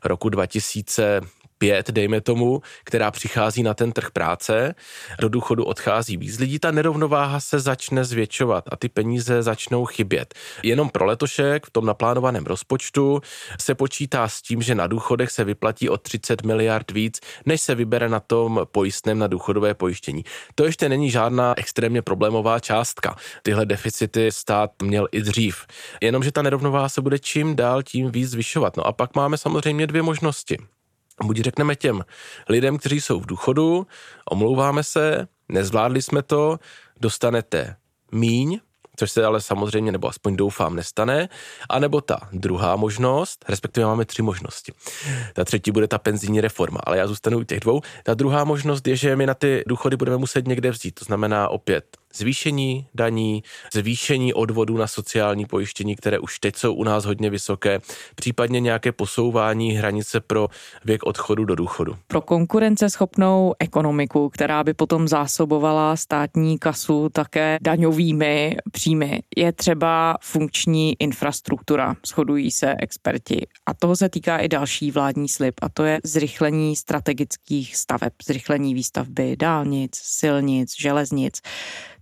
roku 0.03 0.29
2000 0.29 1.38
pět, 1.59 1.91
dejme 1.91 2.21
tomu, 2.21 2.61
která 2.83 3.11
přichází 3.11 3.63
na 3.63 3.73
ten 3.73 3.91
trh 3.91 4.11
práce, 4.11 4.75
do 5.19 5.29
důchodu 5.29 5.63
odchází 5.65 6.17
víc 6.17 6.39
lidí, 6.39 6.59
ta 6.59 6.71
nerovnováha 6.71 7.39
se 7.39 7.59
začne 7.59 8.05
zvětšovat 8.05 8.63
a 8.71 8.75
ty 8.75 8.89
peníze 8.89 9.43
začnou 9.43 9.85
chybět. 9.85 10.33
Jenom 10.63 10.89
pro 10.89 11.05
letošek 11.05 11.65
v 11.65 11.71
tom 11.71 11.85
naplánovaném 11.85 12.45
rozpočtu 12.45 13.21
se 13.59 13.75
počítá 13.75 14.27
s 14.27 14.41
tím, 14.41 14.61
že 14.61 14.75
na 14.75 14.87
důchodech 14.87 15.31
se 15.31 15.43
vyplatí 15.43 15.89
o 15.89 15.97
30 15.97 16.43
miliard 16.43 16.91
víc, 16.91 17.19
než 17.45 17.61
se 17.61 17.75
vybere 17.75 18.09
na 18.09 18.19
tom 18.19 18.61
pojistném 18.71 19.19
na 19.19 19.27
důchodové 19.27 19.73
pojištění. 19.73 20.23
To 20.55 20.65
ještě 20.65 20.89
není 20.89 21.11
žádná 21.11 21.53
extrémně 21.57 22.01
problémová 22.01 22.59
částka. 22.59 23.15
Tyhle 23.43 23.65
deficity 23.65 24.31
stát 24.31 24.71
měl 24.81 25.07
i 25.11 25.21
dřív. 25.21 25.65
Jenomže 26.01 26.31
ta 26.31 26.41
nerovnováha 26.41 26.89
se 26.89 27.01
bude 27.01 27.19
čím 27.19 27.55
dál 27.55 27.83
tím 27.83 28.11
víc 28.11 28.29
zvyšovat. 28.29 28.77
No 28.77 28.87
a 28.87 28.91
pak 28.91 29.15
máme 29.15 29.37
samozřejmě 29.37 29.87
dvě 29.87 30.01
možnosti. 30.01 30.57
Buď 31.23 31.39
řekneme 31.39 31.75
těm 31.75 32.05
lidem, 32.49 32.77
kteří 32.77 33.01
jsou 33.01 33.19
v 33.19 33.25
důchodu, 33.25 33.87
omlouváme 34.29 34.83
se, 34.83 35.27
nezvládli 35.49 36.01
jsme 36.01 36.23
to, 36.23 36.59
dostanete 36.99 37.75
míň, 38.11 38.59
což 38.95 39.11
se 39.11 39.25
ale 39.25 39.41
samozřejmě, 39.41 39.91
nebo 39.91 40.07
aspoň 40.07 40.35
doufám, 40.35 40.75
nestane. 40.75 41.29
A 41.69 41.79
nebo 41.79 42.01
ta 42.01 42.19
druhá 42.31 42.75
možnost, 42.75 43.45
respektive 43.49 43.85
máme 43.85 44.05
tři 44.05 44.21
možnosti. 44.21 44.73
Ta 45.33 45.45
třetí 45.45 45.71
bude 45.71 45.87
ta 45.87 45.97
penzijní 45.97 46.41
reforma, 46.41 46.79
ale 46.83 46.97
já 46.97 47.07
zůstanu 47.07 47.37
u 47.37 47.43
těch 47.43 47.59
dvou. 47.59 47.81
Ta 48.03 48.13
druhá 48.13 48.43
možnost 48.43 48.87
je, 48.87 48.95
že 48.95 49.15
my 49.15 49.25
na 49.25 49.33
ty 49.33 49.63
důchody 49.67 49.97
budeme 49.97 50.17
muset 50.17 50.47
někde 50.47 50.71
vzít. 50.71 50.91
To 50.91 51.05
znamená 51.05 51.49
opět 51.49 51.97
zvýšení 52.15 52.87
daní, 52.95 53.43
zvýšení 53.73 54.33
odvodů 54.33 54.77
na 54.77 54.87
sociální 54.87 55.45
pojištění, 55.45 55.95
které 55.95 56.19
už 56.19 56.39
teď 56.39 56.55
jsou 56.55 56.73
u 56.73 56.83
nás 56.83 57.05
hodně 57.05 57.29
vysoké, 57.29 57.79
případně 58.15 58.59
nějaké 58.59 58.91
posouvání 58.91 59.71
hranice 59.71 60.19
pro 60.19 60.47
věk 60.85 61.03
odchodu 61.03 61.45
do 61.45 61.55
důchodu. 61.55 61.95
Pro 62.07 62.21
konkurenceschopnou 62.21 63.53
ekonomiku, 63.59 64.29
která 64.29 64.63
by 64.63 64.73
potom 64.73 65.07
zásobovala 65.07 65.95
státní 65.95 66.59
kasu 66.59 67.09
také 67.09 67.57
daňovými 67.61 68.57
příjmy, 68.71 69.21
je 69.37 69.53
třeba 69.53 70.17
funkční 70.21 70.95
infrastruktura, 70.99 71.95
shodují 72.07 72.51
se 72.51 72.75
experti. 72.79 73.47
A 73.65 73.73
toho 73.73 73.95
se 73.95 74.09
týká 74.09 74.37
i 74.37 74.47
další 74.47 74.91
vládní 74.91 75.29
slib, 75.29 75.55
a 75.61 75.69
to 75.69 75.83
je 75.83 75.99
zrychlení 76.03 76.75
strategických 76.75 77.75
staveb, 77.75 78.13
zrychlení 78.25 78.73
výstavby 78.73 79.35
dálnic, 79.37 79.91
silnic, 79.95 80.73
železnic. 80.79 81.41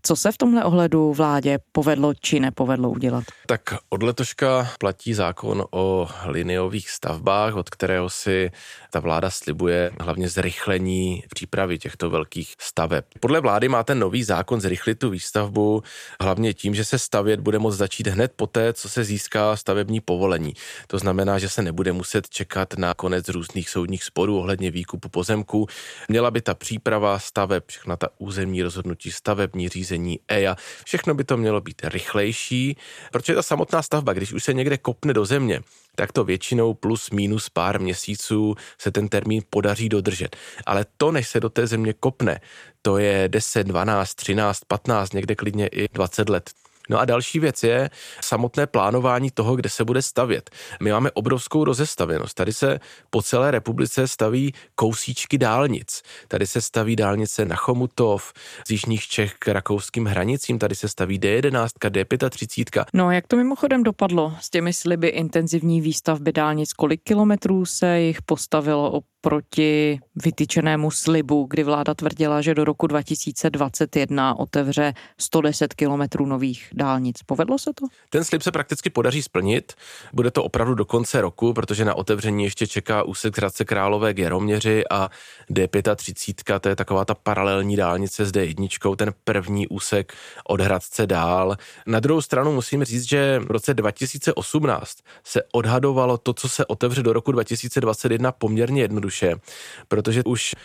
Co 0.07 0.15
se 0.15 0.31
v 0.31 0.37
tomhle 0.37 0.63
ohledu 0.63 1.13
vládě 1.13 1.59
povedlo 1.71 2.13
či 2.13 2.39
nepovedlo 2.39 2.89
udělat? 2.89 3.23
Tak 3.47 3.61
od 3.89 4.03
letoška 4.03 4.69
platí 4.79 5.13
zákon 5.13 5.65
o 5.71 6.07
liniových 6.25 6.89
stavbách, 6.89 7.55
od 7.55 7.69
kterého 7.69 8.09
si 8.09 8.51
ta 8.91 8.99
vláda 8.99 9.29
slibuje 9.29 9.91
hlavně 10.01 10.29
zrychlení 10.29 11.23
přípravy 11.35 11.77
těchto 11.79 12.09
velkých 12.09 12.53
staveb. 12.59 13.05
Podle 13.19 13.41
vlády 13.41 13.69
má 13.69 13.83
ten 13.83 13.99
nový 13.99 14.23
zákon 14.23 14.61
zrychlit 14.61 14.99
tu 14.99 15.09
výstavbu 15.09 15.83
hlavně 16.21 16.53
tím, 16.53 16.75
že 16.75 16.85
se 16.85 16.99
stavět 16.99 17.39
bude 17.39 17.59
moct 17.59 17.75
začít 17.77 18.07
hned 18.07 18.31
poté, 18.35 18.73
co 18.73 18.89
se 18.89 19.03
získá 19.03 19.55
stavební 19.55 19.99
povolení. 19.99 20.53
To 20.87 20.99
znamená, 20.99 21.39
že 21.39 21.49
se 21.49 21.61
nebude 21.61 21.93
muset 21.93 22.29
čekat 22.29 22.73
na 22.77 22.93
konec 22.93 23.29
různých 23.29 23.69
soudních 23.69 24.03
sporů 24.03 24.37
ohledně 24.37 24.71
výkupu 24.71 25.09
pozemků. 25.09 25.67
Měla 26.09 26.31
by 26.31 26.41
ta 26.41 26.53
příprava 26.53 27.19
staveb, 27.19 27.63
všechna 27.67 27.95
ta 27.95 28.07
územní 28.17 28.61
rozhodnutí, 28.63 29.11
stavební 29.11 29.69
řízení, 29.69 29.96
EIA, 30.27 30.55
všechno 30.85 31.13
by 31.13 31.23
to 31.23 31.37
mělo 31.37 31.61
být 31.61 31.81
rychlejší, 31.83 32.77
protože 33.11 33.35
ta 33.35 33.43
samotná 33.43 33.81
stavba, 33.81 34.13
když 34.13 34.33
už 34.33 34.43
se 34.43 34.53
někde 34.53 34.77
kopne 34.77 35.13
do 35.13 35.25
země, 35.25 35.61
tak 35.95 36.11
to 36.11 36.23
většinou 36.23 36.73
plus 36.73 37.09
minus 37.09 37.49
pár 37.49 37.81
měsíců 37.81 38.55
se 38.77 38.91
ten 38.91 39.07
termín 39.07 39.41
podaří 39.49 39.89
dodržet. 39.89 40.35
Ale 40.65 40.85
to, 40.97 41.11
než 41.11 41.27
se 41.27 41.39
do 41.39 41.49
té 41.49 41.67
země 41.67 41.93
kopne, 41.93 42.39
to 42.81 42.97
je 42.97 43.29
10, 43.29 43.67
12, 43.67 44.15
13, 44.15 44.59
15, 44.67 45.13
někde 45.13 45.35
klidně 45.35 45.67
i 45.67 45.87
20 45.93 46.29
let. 46.29 46.51
No 46.89 46.99
a 46.99 47.05
další 47.05 47.39
věc 47.39 47.63
je 47.63 47.89
samotné 48.23 48.67
plánování 48.67 49.31
toho, 49.31 49.55
kde 49.55 49.69
se 49.69 49.85
bude 49.85 50.01
stavět. 50.01 50.49
My 50.81 50.91
máme 50.91 51.11
obrovskou 51.11 51.63
rozestavěnost. 51.63 52.33
Tady 52.33 52.53
se 52.53 52.79
po 53.09 53.21
celé 53.21 53.51
republice 53.51 54.07
staví 54.07 54.53
kousíčky 54.75 55.37
dálnic. 55.37 56.01
Tady 56.27 56.47
se 56.47 56.61
staví 56.61 56.95
dálnice 56.95 57.45
na 57.45 57.55
Chomutov, 57.55 58.33
z 58.67 58.71
Jižních 58.71 59.07
Čech 59.07 59.33
k 59.39 59.47
rakouským 59.47 60.05
hranicím, 60.05 60.59
tady 60.59 60.75
se 60.75 60.87
staví 60.87 61.19
D11, 61.19 61.67
D35. 61.89 62.85
No 62.93 63.11
jak 63.11 63.27
to 63.27 63.35
mimochodem 63.35 63.83
dopadlo 63.83 64.33
s 64.41 64.49
těmi 64.49 64.73
sliby 64.73 65.07
intenzivní 65.07 65.81
výstavby 65.81 66.31
dálnic? 66.31 66.73
Kolik 66.73 67.01
kilometrů 67.03 67.65
se 67.65 67.99
jich 67.99 68.21
postavilo 68.21 68.91
proti 69.21 69.99
vytyčenému 70.15 70.91
slibu, 70.91 71.47
kdy 71.49 71.63
vláda 71.63 71.93
tvrdila, 71.93 72.41
že 72.41 72.55
do 72.55 72.63
roku 72.63 72.87
2021 72.87 74.39
otevře 74.39 74.93
110 75.17 75.73
kilometrů 75.73 76.25
nových 76.25 76.69
dálnic. 76.73 77.23
Povedlo 77.25 77.59
se 77.59 77.71
to? 77.75 77.85
Ten 78.09 78.23
slib 78.23 78.41
se 78.41 78.51
prakticky 78.51 78.89
podaří 78.89 79.23
splnit. 79.23 79.73
Bude 80.13 80.31
to 80.31 80.43
opravdu 80.43 80.75
do 80.75 80.85
konce 80.85 81.21
roku, 81.21 81.53
protože 81.53 81.85
na 81.85 81.95
otevření 81.95 82.43
ještě 82.43 82.67
čeká 82.67 83.03
úsek 83.03 83.37
Hradce 83.37 83.65
Králové 83.65 84.13
k 84.13 84.17
Jaroměři 84.17 84.83
a 84.91 85.09
D35, 85.51 86.59
to 86.59 86.69
je 86.69 86.75
taková 86.75 87.05
ta 87.05 87.15
paralelní 87.15 87.75
dálnice 87.75 88.25
s 88.25 88.31
D1, 88.31 88.95
ten 88.95 89.13
první 89.23 89.67
úsek 89.67 90.13
od 90.47 90.61
Hradce 90.61 91.07
dál. 91.07 91.55
Na 91.85 91.99
druhou 91.99 92.21
stranu 92.21 92.53
musím 92.53 92.83
říct, 92.83 93.03
že 93.03 93.39
v 93.39 93.51
roce 93.51 93.73
2018 93.73 94.97
se 95.23 95.41
odhadovalo 95.53 96.17
to, 96.17 96.33
co 96.33 96.49
se 96.49 96.65
otevře 96.65 97.03
do 97.03 97.13
roku 97.13 97.31
2021 97.31 98.31
poměrně 98.31 98.81
jednoduše 98.81 99.16
jednoduše, 99.21 99.47
protože 99.87 100.23
už 100.23 100.55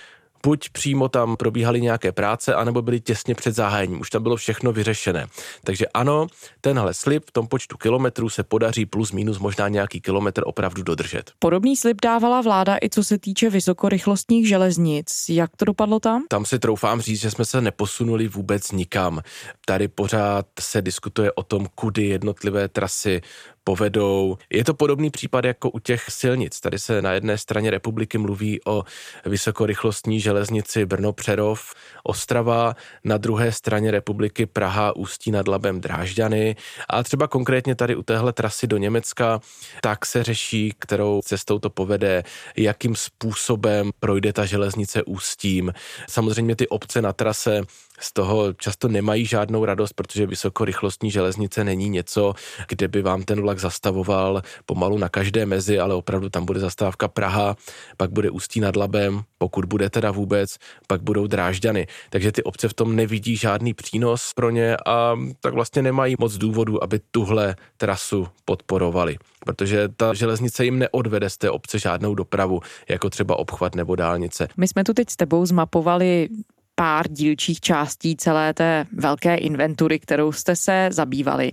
buď 0.42 0.68
přímo 0.68 1.08
tam 1.08 1.36
probíhaly 1.36 1.80
nějaké 1.80 2.12
práce, 2.12 2.54
anebo 2.54 2.82
byly 2.82 3.00
těsně 3.00 3.34
před 3.34 3.54
zahájením. 3.54 4.00
Už 4.00 4.10
tam 4.10 4.22
bylo 4.22 4.36
všechno 4.36 4.72
vyřešené. 4.72 5.26
Takže 5.64 5.86
ano, 5.94 6.26
tenhle 6.60 6.94
slib 6.94 7.24
v 7.26 7.32
tom 7.32 7.46
počtu 7.46 7.76
kilometrů 7.76 8.28
se 8.28 8.42
podaří 8.42 8.86
plus 8.86 9.12
minus 9.12 9.38
možná 9.38 9.68
nějaký 9.68 10.00
kilometr 10.00 10.42
opravdu 10.46 10.82
dodržet. 10.82 11.30
Podobný 11.38 11.76
slib 11.76 12.00
dávala 12.02 12.40
vláda 12.40 12.76
i 12.82 12.88
co 12.90 13.04
se 13.04 13.18
týče 13.18 13.50
vysokorychlostních 13.50 14.48
železnic. 14.48 15.24
Jak 15.28 15.56
to 15.56 15.64
dopadlo 15.64 16.00
tam? 16.00 16.24
Tam 16.28 16.44
si 16.44 16.58
troufám 16.58 17.00
říct, 17.00 17.20
že 17.20 17.30
jsme 17.30 17.44
se 17.44 17.60
neposunuli 17.60 18.28
vůbec 18.28 18.72
nikam. 18.72 19.20
Tady 19.66 19.88
pořád 19.88 20.46
se 20.60 20.82
diskutuje 20.82 21.32
o 21.32 21.42
tom, 21.42 21.66
kudy 21.74 22.06
jednotlivé 22.06 22.68
trasy 22.68 23.20
povedou. 23.64 24.38
Je 24.50 24.64
to 24.64 24.74
podobný 24.74 25.10
případ 25.10 25.44
jako 25.44 25.70
u 25.70 25.78
těch 25.78 26.04
silnic. 26.08 26.60
Tady 26.60 26.78
se 26.78 27.02
na 27.02 27.12
jedné 27.12 27.38
straně 27.38 27.70
republiky 27.70 28.18
mluví 28.18 28.60
o 28.66 28.84
vysokorychlostní 29.24 30.20
železnici 30.20 30.86
Brno-Přerov, 30.86 31.74
Ostrava, 32.04 32.76
na 33.04 33.16
druhé 33.16 33.52
straně 33.52 33.90
republiky 33.90 34.46
Praha, 34.46 34.96
Ústí 34.96 35.30
nad 35.30 35.48
Labem, 35.48 35.80
Drážďany 35.80 36.56
a 36.88 37.02
třeba 37.02 37.28
konkrétně 37.28 37.74
tady 37.74 37.96
u 37.96 38.02
téhle 38.02 38.32
trasy 38.32 38.66
do 38.66 38.76
Německa 38.76 39.40
tak 39.80 40.06
se 40.06 40.22
řeší, 40.22 40.74
kterou 40.78 41.20
cestou 41.24 41.58
to 41.58 41.70
povede, 41.70 42.22
jakým 42.56 42.96
způsobem 42.96 43.90
projde 44.00 44.32
ta 44.32 44.44
železnice 44.44 45.02
Ústím. 45.02 45.72
Samozřejmě 46.08 46.56
ty 46.56 46.68
obce 46.68 47.02
na 47.02 47.12
trase 47.12 47.60
z 48.00 48.12
toho 48.12 48.52
často 48.52 48.88
nemají 48.88 49.26
žádnou 49.26 49.64
radost, 49.64 49.92
protože 49.92 50.26
vysokorychlostní 50.26 51.10
železnice 51.10 51.64
není 51.64 51.88
něco, 51.88 52.34
kde 52.68 52.88
by 52.88 53.02
vám 53.02 53.22
ten 53.22 53.40
vlak 53.40 53.58
zastavoval 53.58 54.42
pomalu 54.66 54.98
na 54.98 55.08
každé 55.08 55.46
mezi, 55.46 55.78
ale 55.78 55.94
opravdu 55.94 56.28
tam 56.28 56.44
bude 56.44 56.60
zastávka 56.60 57.08
Praha, 57.08 57.56
pak 57.96 58.10
bude 58.10 58.30
Ústí 58.30 58.60
nad 58.60 58.76
Labem, 58.76 59.22
pokud 59.38 59.64
bude 59.64 59.90
teda 59.90 60.10
vůbec, 60.10 60.56
pak 60.86 61.02
budou 61.02 61.26
Drážďany. 61.26 61.86
Takže 62.10 62.32
ty 62.32 62.42
obce 62.42 62.68
v 62.68 62.74
tom 62.74 62.96
nevidí 62.96 63.36
žádný 63.36 63.74
přínos 63.74 64.32
pro 64.34 64.50
ně 64.50 64.76
a 64.86 65.16
tak 65.40 65.54
vlastně 65.54 65.82
nemají 65.82 66.14
moc 66.18 66.34
důvodu, 66.34 66.84
aby 66.84 67.00
tuhle 67.10 67.56
trasu 67.76 68.28
podporovali 68.44 69.18
protože 69.44 69.88
ta 69.88 70.14
železnice 70.14 70.64
jim 70.64 70.78
neodvede 70.78 71.30
z 71.30 71.38
té 71.38 71.50
obce 71.50 71.78
žádnou 71.78 72.14
dopravu, 72.14 72.60
jako 72.88 73.10
třeba 73.10 73.38
obchvat 73.38 73.74
nebo 73.74 73.96
dálnice. 73.96 74.48
My 74.56 74.68
jsme 74.68 74.84
tu 74.84 74.94
teď 74.94 75.10
s 75.10 75.16
tebou 75.16 75.46
zmapovali 75.46 76.28
pár 76.74 77.08
dílčích 77.08 77.60
částí 77.60 78.16
celé 78.16 78.54
té 78.54 78.86
velké 78.92 79.34
inventury, 79.34 79.98
kterou 79.98 80.32
jste 80.32 80.56
se 80.56 80.88
zabývali. 80.92 81.52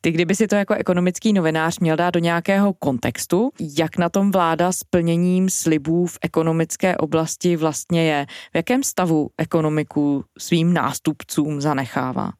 Ty, 0.00 0.10
kdyby 0.10 0.34
si 0.34 0.46
to 0.46 0.54
jako 0.54 0.74
ekonomický 0.74 1.32
novinář 1.32 1.78
měl 1.78 1.96
dát 1.96 2.10
do 2.10 2.20
nějakého 2.20 2.72
kontextu, 2.72 3.50
jak 3.78 3.98
na 3.98 4.08
tom 4.08 4.30
vláda 4.30 4.72
s 4.72 4.84
plněním 4.84 5.50
slibů 5.50 6.06
v 6.06 6.18
ekonomické 6.22 6.96
oblasti 6.96 7.56
vlastně 7.56 8.04
je, 8.04 8.26
v 8.52 8.56
jakém 8.56 8.82
stavu 8.82 9.30
ekonomiku 9.38 10.24
svým 10.38 10.72
nástupcům 10.72 11.60
zanechává? 11.60 12.30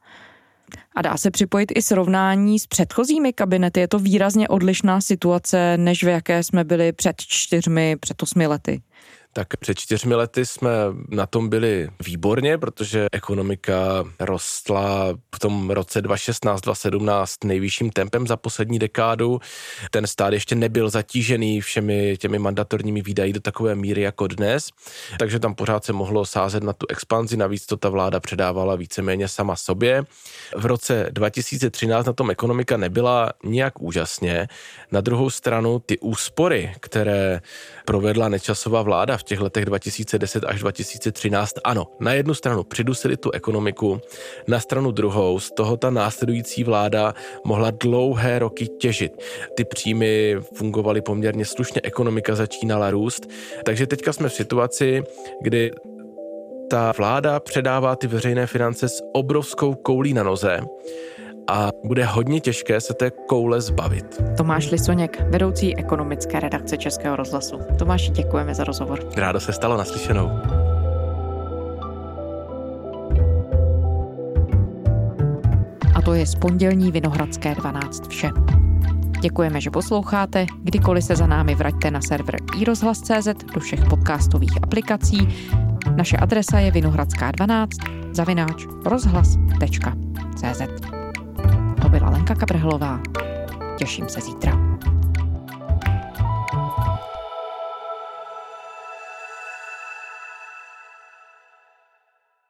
A 0.96 1.02
dá 1.02 1.16
se 1.16 1.30
připojit 1.30 1.72
i 1.74 1.82
srovnání 1.82 2.58
s 2.58 2.66
předchozími 2.66 3.32
kabinety. 3.32 3.80
Je 3.80 3.88
to 3.88 3.98
výrazně 3.98 4.48
odlišná 4.48 5.00
situace, 5.00 5.76
než 5.76 6.04
v 6.04 6.08
jaké 6.08 6.42
jsme 6.42 6.64
byli 6.64 6.92
před 6.92 7.16
čtyřmi, 7.20 7.96
před 8.00 8.22
osmi 8.22 8.46
lety. 8.46 8.82
Tak 9.38 9.56
před 9.56 9.78
čtyřmi 9.78 10.14
lety 10.14 10.46
jsme 10.46 10.70
na 11.08 11.26
tom 11.26 11.48
byli 11.48 11.88
výborně, 12.06 12.58
protože 12.58 13.06
ekonomika 13.12 14.04
rostla 14.20 15.18
v 15.34 15.38
tom 15.38 15.70
roce 15.70 16.02
2016-2017 16.02 17.24
nejvyšším 17.44 17.90
tempem 17.90 18.26
za 18.26 18.36
poslední 18.36 18.78
dekádu. 18.78 19.40
Ten 19.90 20.06
stát 20.06 20.32
ještě 20.32 20.54
nebyl 20.54 20.90
zatížený 20.90 21.60
všemi 21.60 22.16
těmi 22.16 22.38
mandatorními 22.38 23.02
výdaji 23.02 23.32
do 23.32 23.40
takové 23.40 23.74
míry 23.74 24.02
jako 24.02 24.26
dnes, 24.26 24.68
takže 25.18 25.38
tam 25.38 25.54
pořád 25.54 25.84
se 25.84 25.92
mohlo 25.92 26.26
sázet 26.26 26.62
na 26.62 26.72
tu 26.72 26.86
expanzi, 26.88 27.36
navíc 27.36 27.66
to 27.66 27.76
ta 27.76 27.88
vláda 27.88 28.20
předávala 28.20 28.76
víceméně 28.76 29.28
sama 29.28 29.56
sobě. 29.56 30.04
V 30.56 30.66
roce 30.66 31.06
2013 31.10 32.06
na 32.06 32.12
tom 32.12 32.30
ekonomika 32.30 32.76
nebyla 32.76 33.32
nijak 33.44 33.80
úžasně. 33.80 34.48
Na 34.92 35.00
druhou 35.00 35.30
stranu 35.30 35.78
ty 35.78 35.98
úspory, 35.98 36.74
které 36.80 37.40
provedla 37.84 38.28
nečasová 38.28 38.82
vláda 38.82 39.16
v 39.16 39.27
těch 39.28 39.40
letech 39.40 39.64
2010 39.64 40.44
až 40.44 40.60
2013, 40.60 41.54
ano, 41.64 41.86
na 42.00 42.12
jednu 42.12 42.34
stranu 42.34 42.64
přidusili 42.64 43.16
tu 43.16 43.30
ekonomiku, 43.30 44.00
na 44.48 44.60
stranu 44.60 44.90
druhou 44.90 45.40
z 45.40 45.50
toho 45.50 45.76
ta 45.76 45.90
následující 45.90 46.64
vláda 46.64 47.14
mohla 47.44 47.70
dlouhé 47.70 48.38
roky 48.38 48.68
těžit. 48.68 49.12
Ty 49.54 49.64
příjmy 49.64 50.36
fungovaly 50.54 51.00
poměrně 51.00 51.44
slušně, 51.44 51.80
ekonomika 51.84 52.34
začínala 52.34 52.90
růst, 52.90 53.28
takže 53.64 53.86
teďka 53.86 54.12
jsme 54.12 54.28
v 54.28 54.34
situaci, 54.34 55.02
kdy 55.42 55.70
ta 56.70 56.92
vláda 56.96 57.40
předává 57.40 57.96
ty 57.96 58.06
veřejné 58.06 58.46
finance 58.46 58.88
s 58.88 59.02
obrovskou 59.12 59.74
koulí 59.74 60.14
na 60.14 60.22
noze 60.22 60.60
a 61.48 61.70
bude 61.84 62.04
hodně 62.04 62.40
těžké 62.40 62.80
se 62.80 62.94
té 62.94 63.10
koule 63.10 63.60
zbavit. 63.60 64.22
Tomáš 64.36 64.70
Lisoněk, 64.70 65.22
vedoucí 65.30 65.76
ekonomické 65.76 66.40
redakce 66.40 66.76
Českého 66.76 67.16
rozhlasu. 67.16 67.60
Tomáši, 67.78 68.10
děkujeme 68.10 68.54
za 68.54 68.64
rozhovor. 68.64 69.00
Rádo 69.16 69.40
se 69.40 69.52
stalo 69.52 69.76
naslyšenou. 69.76 70.30
A 75.94 76.02
to 76.04 76.14
je 76.14 76.26
z 76.26 76.34
pondělní 76.34 76.92
Vinohradské 76.92 77.54
12 77.54 78.08
vše. 78.08 78.30
Děkujeme, 79.20 79.60
že 79.60 79.70
posloucháte. 79.70 80.46
Kdykoliv 80.62 81.04
se 81.04 81.16
za 81.16 81.26
námi 81.26 81.54
vraťte 81.54 81.90
na 81.90 82.00
server 82.00 82.36
iRozhlas.cz 82.58 83.28
do 83.54 83.60
všech 83.60 83.80
podcastových 83.90 84.62
aplikací. 84.62 85.28
Naše 85.96 86.16
adresa 86.16 86.58
je 86.58 86.72
vinohradská12 86.72 87.68
zavináč 88.12 88.66
rozhlas.cz 88.84 90.97
Byla 91.88 92.10
Lenka 92.10 92.34
Kabrhelová. 92.34 93.00
Těším 93.78 94.08
se 94.08 94.20
zítra. 94.20 94.67